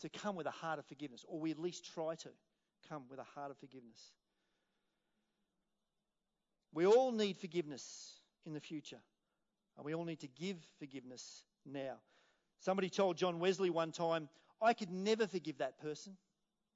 [0.00, 2.28] to come with a heart of forgiveness, or we at least try to
[2.88, 4.10] come with a heart of forgiveness.
[6.74, 8.98] We all need forgiveness in the future,
[9.76, 11.98] and we all need to give forgiveness now.
[12.58, 14.28] Somebody told John Wesley one time,
[14.60, 16.16] I could never forgive that person.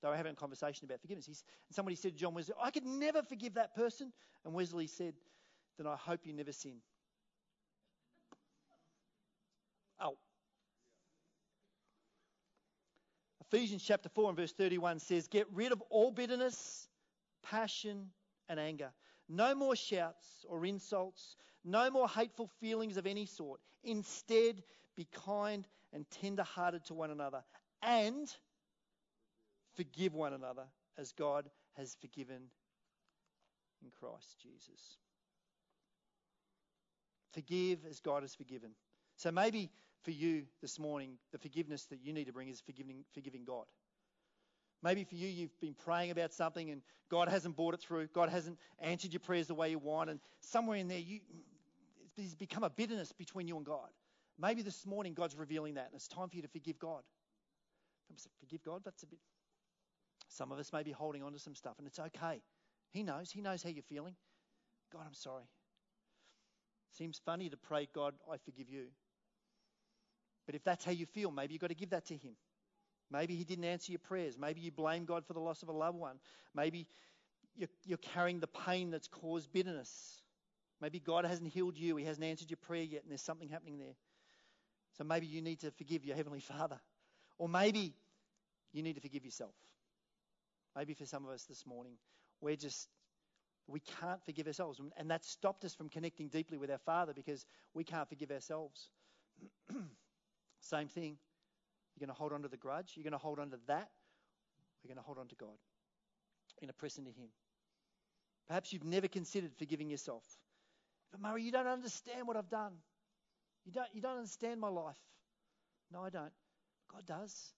[0.03, 1.27] They were having a conversation about forgiveness.
[1.27, 4.13] He's, and somebody said to John Wesley, I could never forgive that person.
[4.45, 5.15] And Wesley said,
[5.79, 6.77] Then I hope you never sin.
[10.01, 10.17] Oh.
[13.53, 16.89] Ephesians chapter 4 and verse 31 says, Get rid of all bitterness,
[17.43, 18.11] passion,
[18.49, 18.91] and anger.
[19.29, 21.37] No more shouts or insults.
[21.65, 23.61] No more hateful feelings of any sort.
[23.83, 24.63] Instead,
[24.97, 27.43] be kind and tender hearted to one another.
[27.83, 28.29] And
[29.75, 30.65] forgive one another
[30.97, 32.51] as God has forgiven
[33.83, 34.99] in Christ Jesus.
[37.33, 38.71] Forgive as God has forgiven.
[39.17, 39.71] So maybe
[40.07, 43.65] for you this morning, the forgiveness that you need to bring is forgiving, forgiving God.
[44.81, 48.07] Maybe for you, you've been praying about something and God hasn't brought it through.
[48.15, 50.09] God hasn't answered your prayers the way you want.
[50.09, 51.19] And somewhere in there, you,
[52.17, 53.89] it's become a bitterness between you and God.
[54.39, 57.03] Maybe this morning, God's revealing that, and it's time for you to forgive God.
[58.39, 58.83] Forgive God?
[58.85, 59.19] That's a bit.
[60.29, 62.43] Some of us may be holding on to some stuff, and it's okay.
[62.93, 63.33] He knows.
[63.33, 64.15] He knows how you're feeling.
[64.93, 65.45] God, I'm sorry.
[66.97, 68.87] Seems funny to pray, God, I forgive you.
[70.47, 72.33] But if that's how you feel, maybe you've got to give that to Him.
[73.11, 74.39] Maybe He didn't answer your prayers.
[74.39, 76.19] Maybe you blame God for the loss of a loved one.
[76.55, 76.87] Maybe
[77.57, 80.23] you're, you're carrying the pain that's caused bitterness.
[80.81, 81.97] Maybe God hasn't healed you.
[81.97, 83.95] He hasn't answered your prayer yet, and there's something happening there.
[84.99, 86.79] So maybe you need to forgive your Heavenly Father.
[87.39, 87.95] Or maybe
[88.73, 89.55] you need to forgive yourself.
[90.75, 91.95] Maybe for some of us this morning,
[92.41, 92.89] we're just,
[93.67, 94.81] we can't forgive ourselves.
[94.97, 98.91] And that stopped us from connecting deeply with our Father because we can't forgive ourselves.
[100.69, 101.17] Same thing.
[101.95, 102.93] You're going to hold on to the grudge.
[102.95, 103.89] You're going to hold on to that.
[104.83, 105.49] You're going to hold on to God.
[105.49, 107.29] You're going to press into Him.
[108.49, 110.25] Perhaps you've never considered forgiving yourself.
[111.11, 112.73] But Murray, you don't understand what I've done.
[113.65, 114.99] You don't, you don't understand my life.
[115.93, 116.33] No, I don't.
[116.93, 117.53] God does.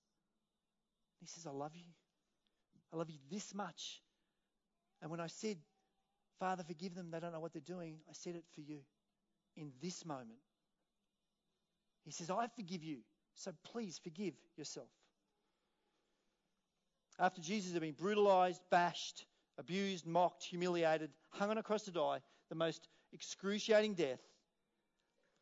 [1.21, 1.85] He says, I love you.
[2.93, 4.03] I love you this much.
[5.03, 5.59] And when I said,
[6.39, 8.79] Father, forgive them, they don't know what they're doing, I said it for you
[9.57, 10.39] in this moment.
[12.09, 13.01] He says, I forgive you.
[13.35, 14.89] So please forgive yourself.
[17.19, 19.27] After Jesus had been brutalized, bashed,
[19.59, 24.21] abused, mocked, humiliated, hung on a cross to die, the most excruciating death,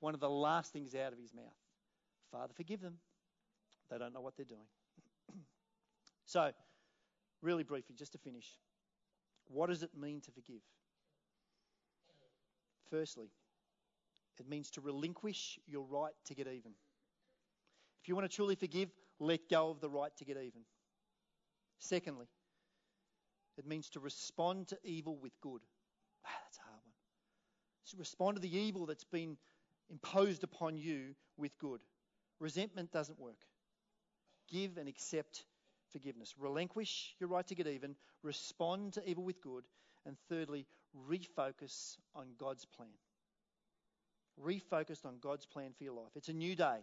[0.00, 1.44] one of the last things out of his mouth
[2.33, 2.94] Father, forgive them.
[3.88, 4.66] They don't know what they're doing.
[6.24, 6.50] so,
[7.40, 8.59] really briefly, just to finish,
[9.46, 10.62] what does it mean to forgive?
[12.90, 13.31] Firstly,
[14.40, 16.72] it means to relinquish your right to get even.
[18.03, 20.62] If you want to truly forgive, let go of the right to get even.
[21.79, 22.27] Secondly,
[23.59, 25.61] it means to respond to evil with good.
[26.25, 26.92] Ah, that's a hard one.
[27.90, 29.37] To respond to the evil that's been
[29.90, 31.81] imposed upon you with good.
[32.38, 33.46] Resentment doesn't work.
[34.51, 35.44] Give and accept
[35.90, 36.35] forgiveness.
[36.38, 37.96] Relinquish your right to get even.
[38.22, 39.64] Respond to evil with good.
[40.05, 40.66] And thirdly,
[41.09, 42.88] refocus on God's plan.
[44.44, 46.12] Refocus on God's plan for your life.
[46.14, 46.79] It's a new day,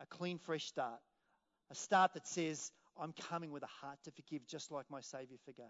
[0.00, 1.00] a clean, fresh start.
[1.70, 5.36] A start that says, I'm coming with a heart to forgive just like my Savior
[5.44, 5.66] forgave.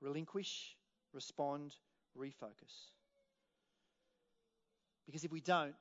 [0.00, 0.74] Relinquish,
[1.12, 1.76] respond,
[2.18, 2.90] refocus.
[5.06, 5.74] Because if we don't,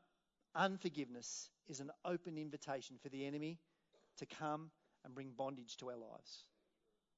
[0.56, 3.60] unforgiveness is an open invitation for the enemy
[4.18, 4.70] to come
[5.04, 6.44] and bring bondage to our lives.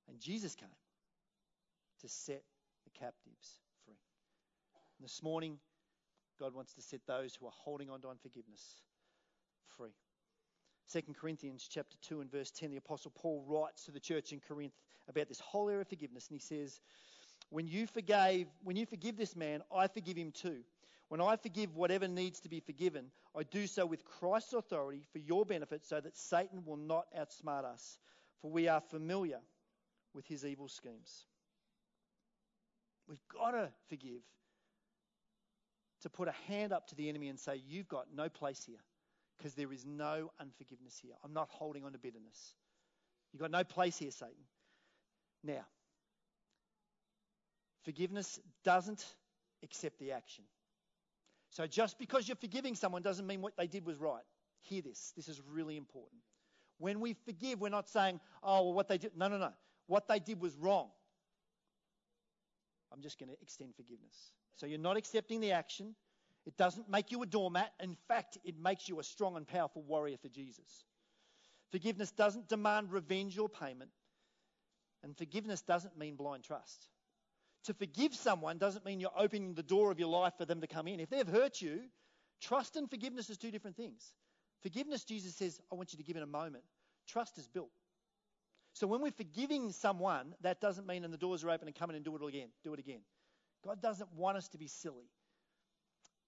[0.07, 0.69] And Jesus came
[2.01, 2.43] to set
[2.85, 3.95] the captives free.
[4.97, 5.57] And this morning,
[6.41, 8.81] God wants to set those who are holding on to unforgiveness
[9.77, 9.93] free.
[10.91, 14.39] 2 Corinthians chapter 2 and verse 10, the Apostle Paul writes to the church in
[14.39, 14.73] Corinth
[15.07, 16.81] about this whole area of forgiveness, and he says,
[17.49, 20.61] When you forgave, when you forgive this man, I forgive him too.
[21.09, 25.19] When I forgive whatever needs to be forgiven, I do so with Christ's authority for
[25.19, 27.99] your benefit so that Satan will not outsmart us,
[28.41, 29.41] for we are familiar
[30.15, 31.27] with his evil schemes.
[33.07, 34.21] We've got to forgive.
[36.01, 38.79] To put a hand up to the enemy and say, You've got no place here
[39.37, 41.13] because there is no unforgiveness here.
[41.23, 42.55] I'm not holding on to bitterness.
[43.31, 44.43] You've got no place here, Satan.
[45.43, 45.65] Now,
[47.83, 49.03] forgiveness doesn't
[49.63, 50.43] accept the action.
[51.49, 54.23] So just because you're forgiving someone doesn't mean what they did was right.
[54.61, 55.13] Hear this.
[55.15, 56.21] This is really important.
[56.77, 59.11] When we forgive, we're not saying, oh, well, what they did.
[59.15, 59.51] No, no, no.
[59.87, 60.89] What they did was wrong.
[62.93, 64.31] I'm just going to extend forgiveness.
[64.55, 65.95] So you're not accepting the action.
[66.45, 67.71] It doesn't make you a doormat.
[67.79, 70.85] In fact, it makes you a strong and powerful warrior for Jesus.
[71.71, 73.91] Forgiveness doesn't demand revenge or payment.
[75.03, 76.87] And forgiveness doesn't mean blind trust.
[77.65, 80.67] To forgive someone doesn't mean you're opening the door of your life for them to
[80.67, 80.99] come in.
[80.99, 81.81] If they've hurt you,
[82.41, 84.13] trust and forgiveness is two different things.
[84.61, 86.63] Forgiveness, Jesus says, I want you to give in a moment.
[87.07, 87.71] Trust is built.
[88.73, 91.89] So when we're forgiving someone, that doesn't mean and the doors are open and come
[91.89, 92.49] in and do it all again.
[92.63, 93.01] Do it again.
[93.65, 95.09] God doesn't want us to be silly.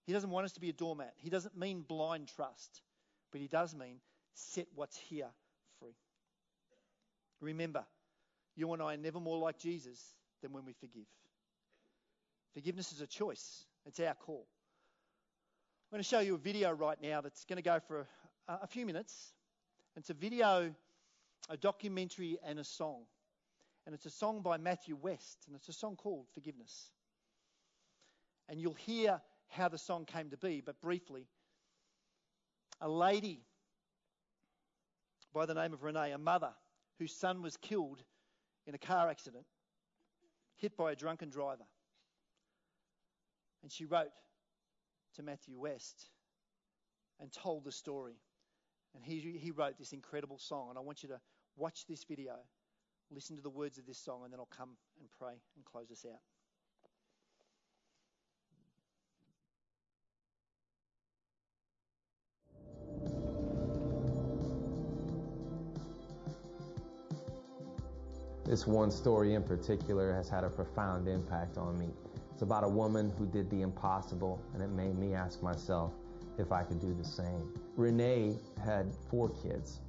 [0.06, 1.14] He doesn't want us to be a doormat.
[1.18, 2.82] He doesn't mean blind trust,
[3.32, 3.98] but he does mean
[4.34, 5.30] set what's here
[5.80, 5.96] free.
[7.40, 7.86] Remember,
[8.56, 10.00] you and I are never more like Jesus
[10.42, 11.08] than when we forgive.
[12.54, 14.46] Forgiveness is a choice, it's our call.
[15.92, 18.08] I'm going to show you a video right now that's going to go for
[18.48, 19.34] a, a few minutes.
[19.96, 20.74] It's a video,
[21.50, 23.04] a documentary, and a song.
[23.86, 26.90] And it's a song by Matthew West, and it's a song called Forgiveness.
[28.50, 31.28] And you'll hear how the song came to be, but briefly.
[32.82, 33.42] A lady
[35.34, 36.52] by the name of Renee, a mother
[37.00, 38.04] whose son was killed
[38.68, 39.46] in a car accident,
[40.56, 41.66] hit by a drunken driver.
[43.62, 44.12] And she wrote
[45.16, 46.10] to Matthew West
[47.20, 48.16] and told the story.
[48.96, 50.68] And he, he wrote this incredible song.
[50.70, 51.20] And I want you to
[51.56, 52.36] watch this video,
[53.12, 55.90] listen to the words of this song, and then I'll come and pray and close
[55.92, 56.20] us out.
[68.54, 71.88] This one story in particular has had a profound impact on me.
[72.32, 75.92] It's about a woman who did the impossible, and it made me ask myself
[76.38, 77.52] if I could do the same.
[77.76, 79.80] Renee had four kids.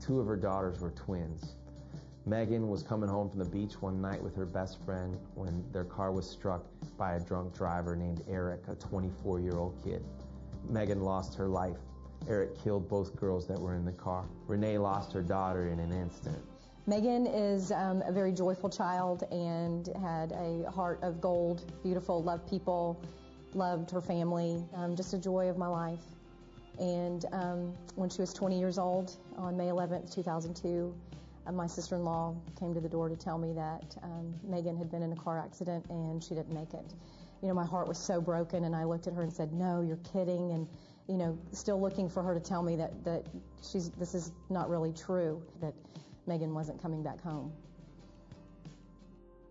[0.00, 1.54] Two of her daughters were twins.
[2.26, 5.84] Megan was coming home from the beach one night with her best friend when their
[5.84, 6.64] car was struck
[6.98, 10.04] by a drunk driver named Eric, a 24 year old kid.
[10.68, 11.78] Megan lost her life.
[12.28, 14.24] Eric killed both girls that were in the car.
[14.48, 16.42] Renee lost her daughter in an instant.
[16.86, 22.50] Megan is um, a very joyful child and had a heart of gold, beautiful, loved
[22.50, 23.00] people,
[23.54, 26.02] loved her family, um, just a joy of my life.
[26.80, 30.92] And um, when she was 20 years old, on May 11th, 2002,
[31.46, 35.02] uh, my sister-in-law came to the door to tell me that um, Megan had been
[35.02, 36.94] in a car accident and she didn't make it.
[37.42, 39.82] You know, my heart was so broken, and I looked at her and said, "No,
[39.82, 40.68] you're kidding." And
[41.08, 43.26] you know, still looking for her to tell me that that
[43.68, 45.42] she's this is not really true.
[45.60, 45.74] That
[46.26, 47.52] Megan wasn't coming back home.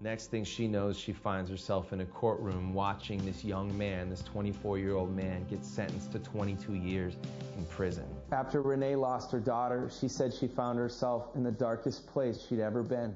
[0.03, 4.23] Next thing she knows, she finds herself in a courtroom watching this young man, this
[4.23, 7.17] 24 year old man, get sentenced to 22 years
[7.55, 8.05] in prison.
[8.31, 12.59] After Renee lost her daughter, she said she found herself in the darkest place she'd
[12.59, 13.15] ever been.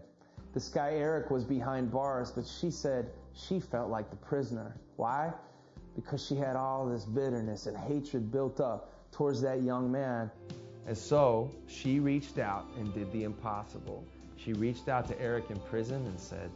[0.54, 4.78] This guy Eric was behind bars, but she said she felt like the prisoner.
[4.96, 5.34] Why?
[5.96, 10.30] Because she had all this bitterness and hatred built up towards that young man.
[10.88, 14.04] And so she reached out and did the impossible.
[14.38, 16.52] She reached out to Eric in prison and said,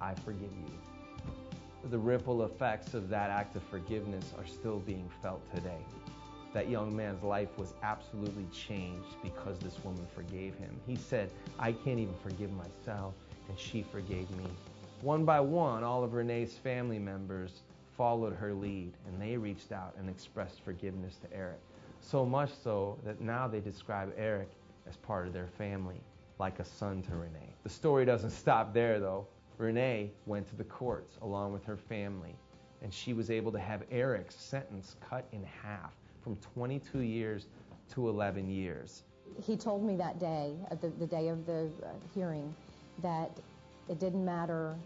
[0.00, 1.90] I forgive you.
[1.90, 5.78] The ripple effects of that act of forgiveness are still being felt today.
[6.54, 10.80] That young man's life was absolutely changed because this woman forgave him.
[10.86, 13.14] He said, I can't even forgive myself,
[13.48, 14.46] and she forgave me.
[15.02, 17.60] One by one, all of Renee's family members
[17.96, 21.60] followed her lead, and they reached out and expressed forgiveness to Eric.
[22.00, 24.48] So much so that now they describe Eric
[24.88, 26.00] as part of their family,
[26.38, 27.54] like a son to Renee.
[27.64, 29.26] The story doesn't stop there though.
[29.58, 32.34] Renee went to the courts along with her family,
[32.82, 35.92] and she was able to have Eric's sentence cut in half
[36.22, 37.46] from 22 years
[37.92, 39.02] to 11 years.
[39.42, 42.54] He told me that day, the, the day of the uh, hearing,
[43.02, 43.30] that
[43.88, 44.76] it didn't matter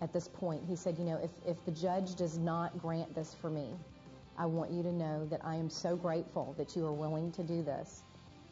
[0.00, 0.62] at this point.
[0.68, 3.68] He said, you know, if, if the judge does not grant this for me,
[4.36, 7.42] I want you to know that I am so grateful that you are willing to
[7.42, 8.02] do this.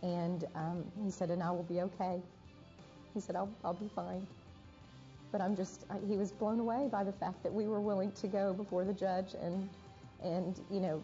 [0.02, 2.20] And um, he said, and I will be okay.
[3.14, 4.26] He said, I'll, I'll be fine.
[5.30, 8.12] But I'm just, I, he was blown away by the fact that we were willing
[8.12, 9.68] to go before the judge and,
[10.22, 11.02] and, you know,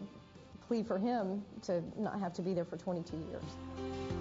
[0.67, 4.18] plead for him to not have to be there for 22 years.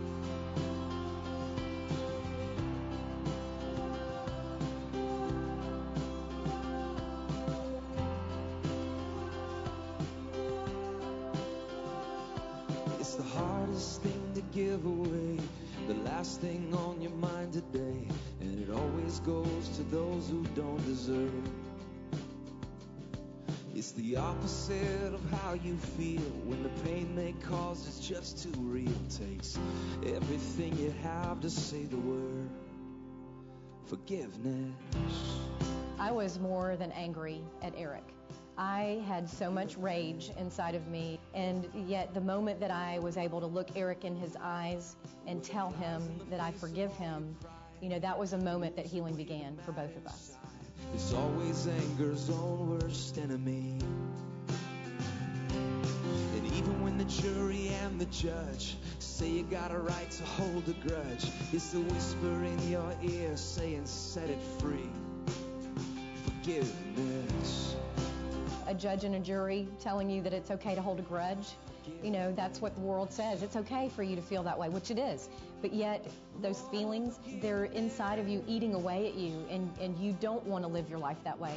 [16.40, 18.06] Thing on your mind today,
[18.40, 21.32] and it always goes to those who don't deserve.
[23.74, 28.60] It's the opposite of how you feel when the pain they cause is just too
[28.60, 28.92] real.
[29.08, 29.58] Takes
[30.06, 32.50] everything you have to say the word
[33.86, 34.74] forgiveness.
[35.98, 38.04] I was more than angry at Eric.
[38.56, 43.16] I had so much rage inside of me, and yet the moment that I was
[43.16, 47.36] able to look Eric in his eyes and tell him that I forgive him,
[47.80, 50.32] you know, that was a moment that healing began for both of us.
[50.94, 53.78] It's always anger's own worst enemy.
[56.34, 60.68] And even when the jury and the judge say you got a right to hold
[60.68, 64.90] a grudge, it's the whisper in your ear saying, set it free.
[66.24, 67.76] Forgiveness.
[68.68, 71.46] A judge and a jury telling you that it's okay to hold a grudge,
[72.02, 73.42] you know, that's what the world says.
[73.42, 75.30] It's okay for you to feel that way, which it is.
[75.62, 76.06] But yet,
[76.42, 80.64] those feelings, they're inside of you eating away at you, and, and you don't want
[80.64, 81.54] to live your life that way.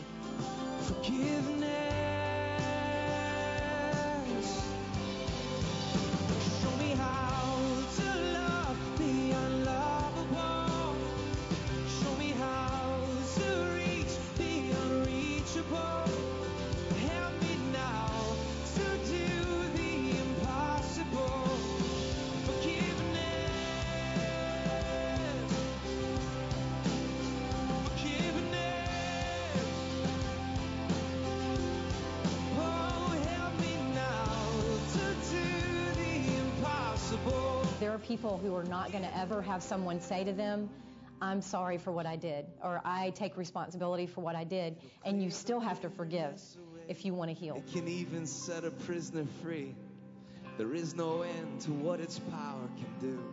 [0.83, 1.91] Forgiveness.
[38.11, 40.69] People who are not going to ever have someone say to them,
[41.21, 45.23] I'm sorry for what I did, or I take responsibility for what I did, and
[45.23, 46.37] you still have to forgive
[46.89, 47.55] if you want to heal.
[47.55, 49.73] It can even set a prisoner free.
[50.57, 53.23] There is no end to what its power can do.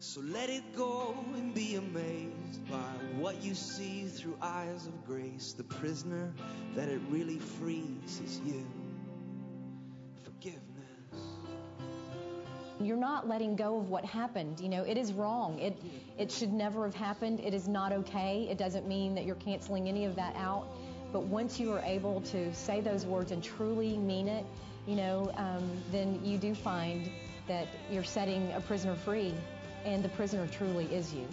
[0.00, 5.52] So let it go and be amazed by what you see through eyes of grace.
[5.52, 6.34] The prisoner
[6.74, 8.66] that it really frees is you.
[12.80, 14.60] You're not letting go of what happened.
[14.60, 15.58] You know, it is wrong.
[15.58, 15.76] It
[16.18, 17.40] it should never have happened.
[17.40, 18.46] It is not okay.
[18.50, 20.66] It doesn't mean that you're canceling any of that out.
[21.12, 24.44] But once you are able to say those words and truly mean it,
[24.86, 27.10] you know, um, then you do find
[27.46, 29.34] that you're setting a prisoner free,
[29.84, 31.26] and the prisoner truly is you.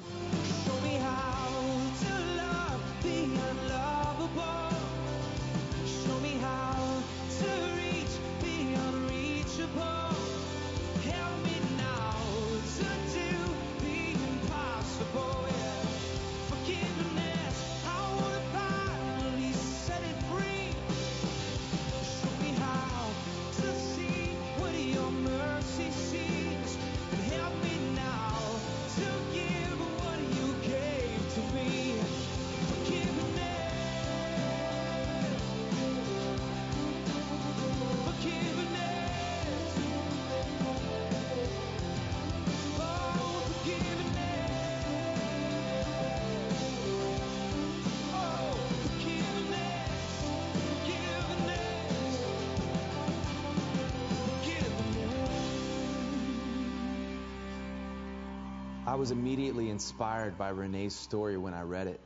[59.05, 61.99] Was immediately inspired by Renee's story when I read it,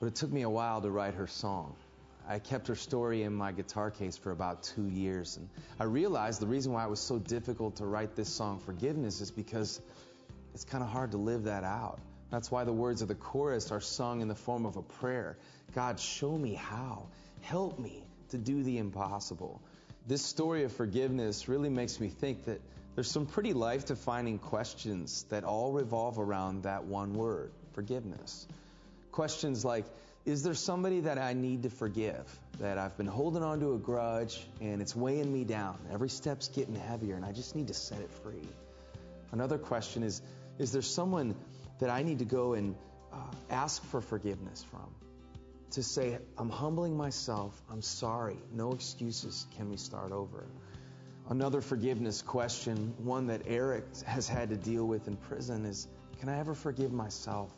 [0.00, 1.76] but it took me a while to write her song.
[2.26, 5.46] I kept her story in my guitar case for about two years, and
[5.78, 9.30] I realized the reason why it was so difficult to write this song, Forgiveness, is
[9.30, 9.82] because
[10.54, 11.98] it's kind of hard to live that out.
[12.30, 15.36] That's why the words of the chorus are sung in the form of a prayer
[15.74, 17.08] God, show me how.
[17.42, 19.60] Help me to do the impossible.
[20.06, 22.62] This story of forgiveness really makes me think that
[22.94, 28.46] there's some pretty life defining questions that all revolve around that one word forgiveness.
[29.10, 29.84] Questions like
[30.24, 32.24] Is there somebody that I need to forgive?
[32.60, 35.78] That I've been holding on to a grudge and it's weighing me down?
[35.92, 38.48] Every step's getting heavier and I just need to set it free.
[39.32, 40.22] Another question is
[40.58, 41.34] Is there someone
[41.80, 42.76] that I need to go and
[43.12, 43.16] uh,
[43.50, 44.94] ask for forgiveness from?
[45.72, 50.44] To say, I'm humbling myself, I'm sorry, no excuses, can we start over?
[51.30, 55.88] Another forgiveness question, one that Eric has had to deal with in prison, is
[56.20, 57.50] Can I ever forgive myself?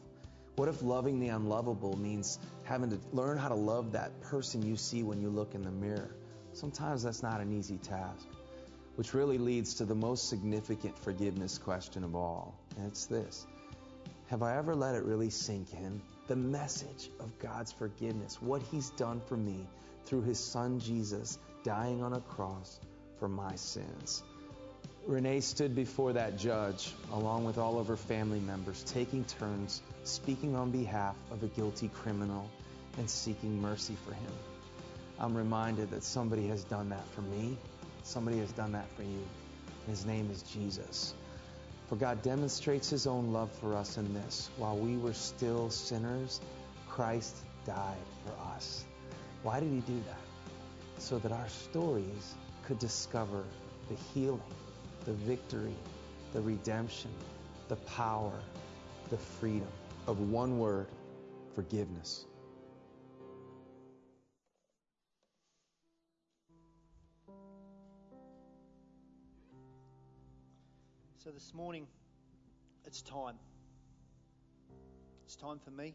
[0.54, 4.76] What if loving the unlovable means having to learn how to love that person you
[4.76, 6.14] see when you look in the mirror?
[6.52, 8.28] Sometimes that's not an easy task,
[8.94, 12.54] which really leads to the most significant forgiveness question of all.
[12.76, 13.48] And it's this
[14.28, 16.00] Have I ever let it really sink in?
[16.28, 19.66] The message of God's forgiveness, what He's done for me
[20.04, 22.78] through His Son Jesus dying on a cross
[23.18, 24.22] for my sins.
[25.06, 30.56] Renee stood before that judge, along with all of her family members, taking turns speaking
[30.56, 32.50] on behalf of a guilty criminal
[32.98, 34.32] and seeking mercy for him.
[35.18, 37.56] I'm reminded that somebody has done that for me,
[38.02, 39.24] somebody has done that for you.
[39.86, 41.14] His name is Jesus.
[41.88, 46.40] For God demonstrates his own love for us in this while we were still sinners,
[46.88, 48.84] Christ died for us.
[49.44, 51.00] Why did he do that?
[51.00, 52.34] So that our stories
[52.66, 53.44] could discover
[53.88, 54.42] the healing,
[55.04, 55.74] the victory,
[56.32, 57.10] the redemption,
[57.68, 58.32] the power,
[59.10, 59.68] the freedom
[60.08, 60.88] of one word
[61.54, 62.24] forgiveness.
[71.18, 71.86] So this morning,
[72.84, 73.36] it's time.
[75.24, 75.94] It's time for me.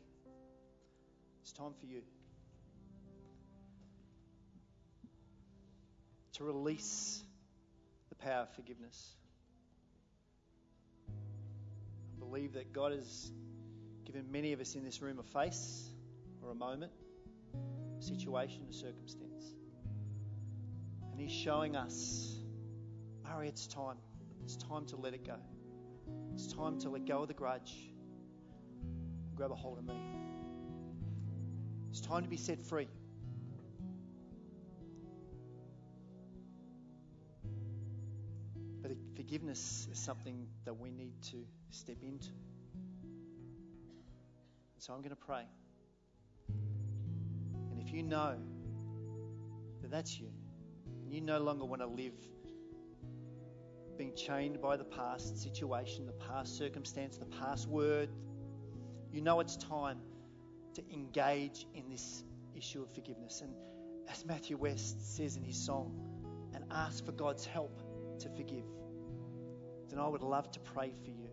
[1.42, 2.02] It's time for you.
[6.34, 7.24] To release
[8.10, 9.16] the power of forgiveness.
[11.10, 13.32] I believe that God has
[14.06, 15.90] given many of us in this room a face
[16.42, 16.92] or a moment,
[18.00, 19.54] a situation, a circumstance.
[21.12, 22.40] And He's showing us,
[23.24, 23.98] Murray, it's time.
[24.44, 25.36] It's time to let it go.
[26.34, 27.74] It's time to let go of the grudge
[29.28, 29.94] and grab a hold of me.
[31.92, 32.88] It's time to be set free.
[39.32, 41.38] Forgiveness is something that we need to
[41.70, 42.32] step into.
[44.78, 45.46] So I'm going to pray.
[46.50, 48.36] And if you know
[49.82, 50.28] that that's you,
[51.02, 52.12] and you no longer want to live
[53.98, 58.10] being chained by the past situation, the past circumstance, the past word,
[59.14, 60.00] you know it's time
[60.74, 63.40] to engage in this issue of forgiveness.
[63.40, 63.54] And
[64.10, 65.96] as Matthew West says in his song,
[66.54, 67.82] and ask for God's help
[68.20, 68.66] to forgive,
[69.92, 71.30] then I would love to pray for you.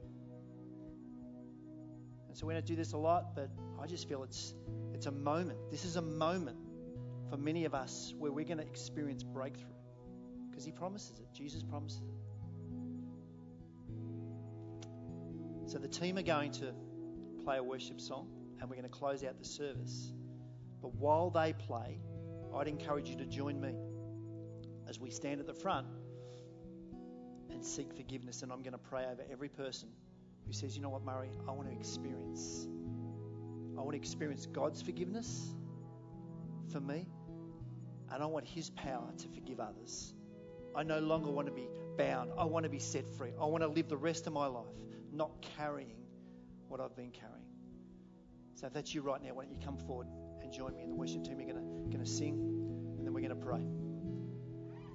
[2.28, 3.50] And so we don't do this a lot, but
[3.80, 4.54] I just feel it's
[4.92, 5.59] it's a moment.
[5.70, 6.59] This is a moment
[7.30, 9.74] for many of us where we're going to experience breakthrough
[10.50, 11.26] because he promises it.
[11.32, 12.14] Jesus promises it.
[15.70, 16.72] So the team are going to
[17.44, 18.28] play a worship song
[18.61, 20.12] and we're going to close out the service.
[20.80, 22.00] But while they play,
[22.54, 23.74] I'd encourage you to join me
[24.88, 25.86] as we stand at the front
[27.51, 28.42] and seek forgiveness.
[28.42, 29.88] And I'm going to pray over every person
[30.46, 32.66] who says, you know what, Murray, I want to experience.
[33.76, 35.55] I want to experience God's forgiveness
[36.72, 37.07] for me,
[38.12, 40.14] and I want His power to forgive others.
[40.74, 42.30] I no longer want to be bound.
[42.38, 43.30] I want to be set free.
[43.40, 44.66] I want to live the rest of my life
[45.12, 45.96] not carrying
[46.68, 47.34] what I've been carrying.
[48.55, 50.09] So if that's you right now, why don't you come forward
[50.42, 51.38] and join me in the worship team?
[51.38, 52.34] We're going to, going to sing
[52.99, 53.62] and then we're going to pray.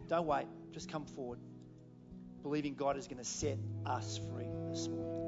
[0.08, 1.40] Don't wait, just come forward,
[2.44, 5.23] believing God is going to set us free this morning.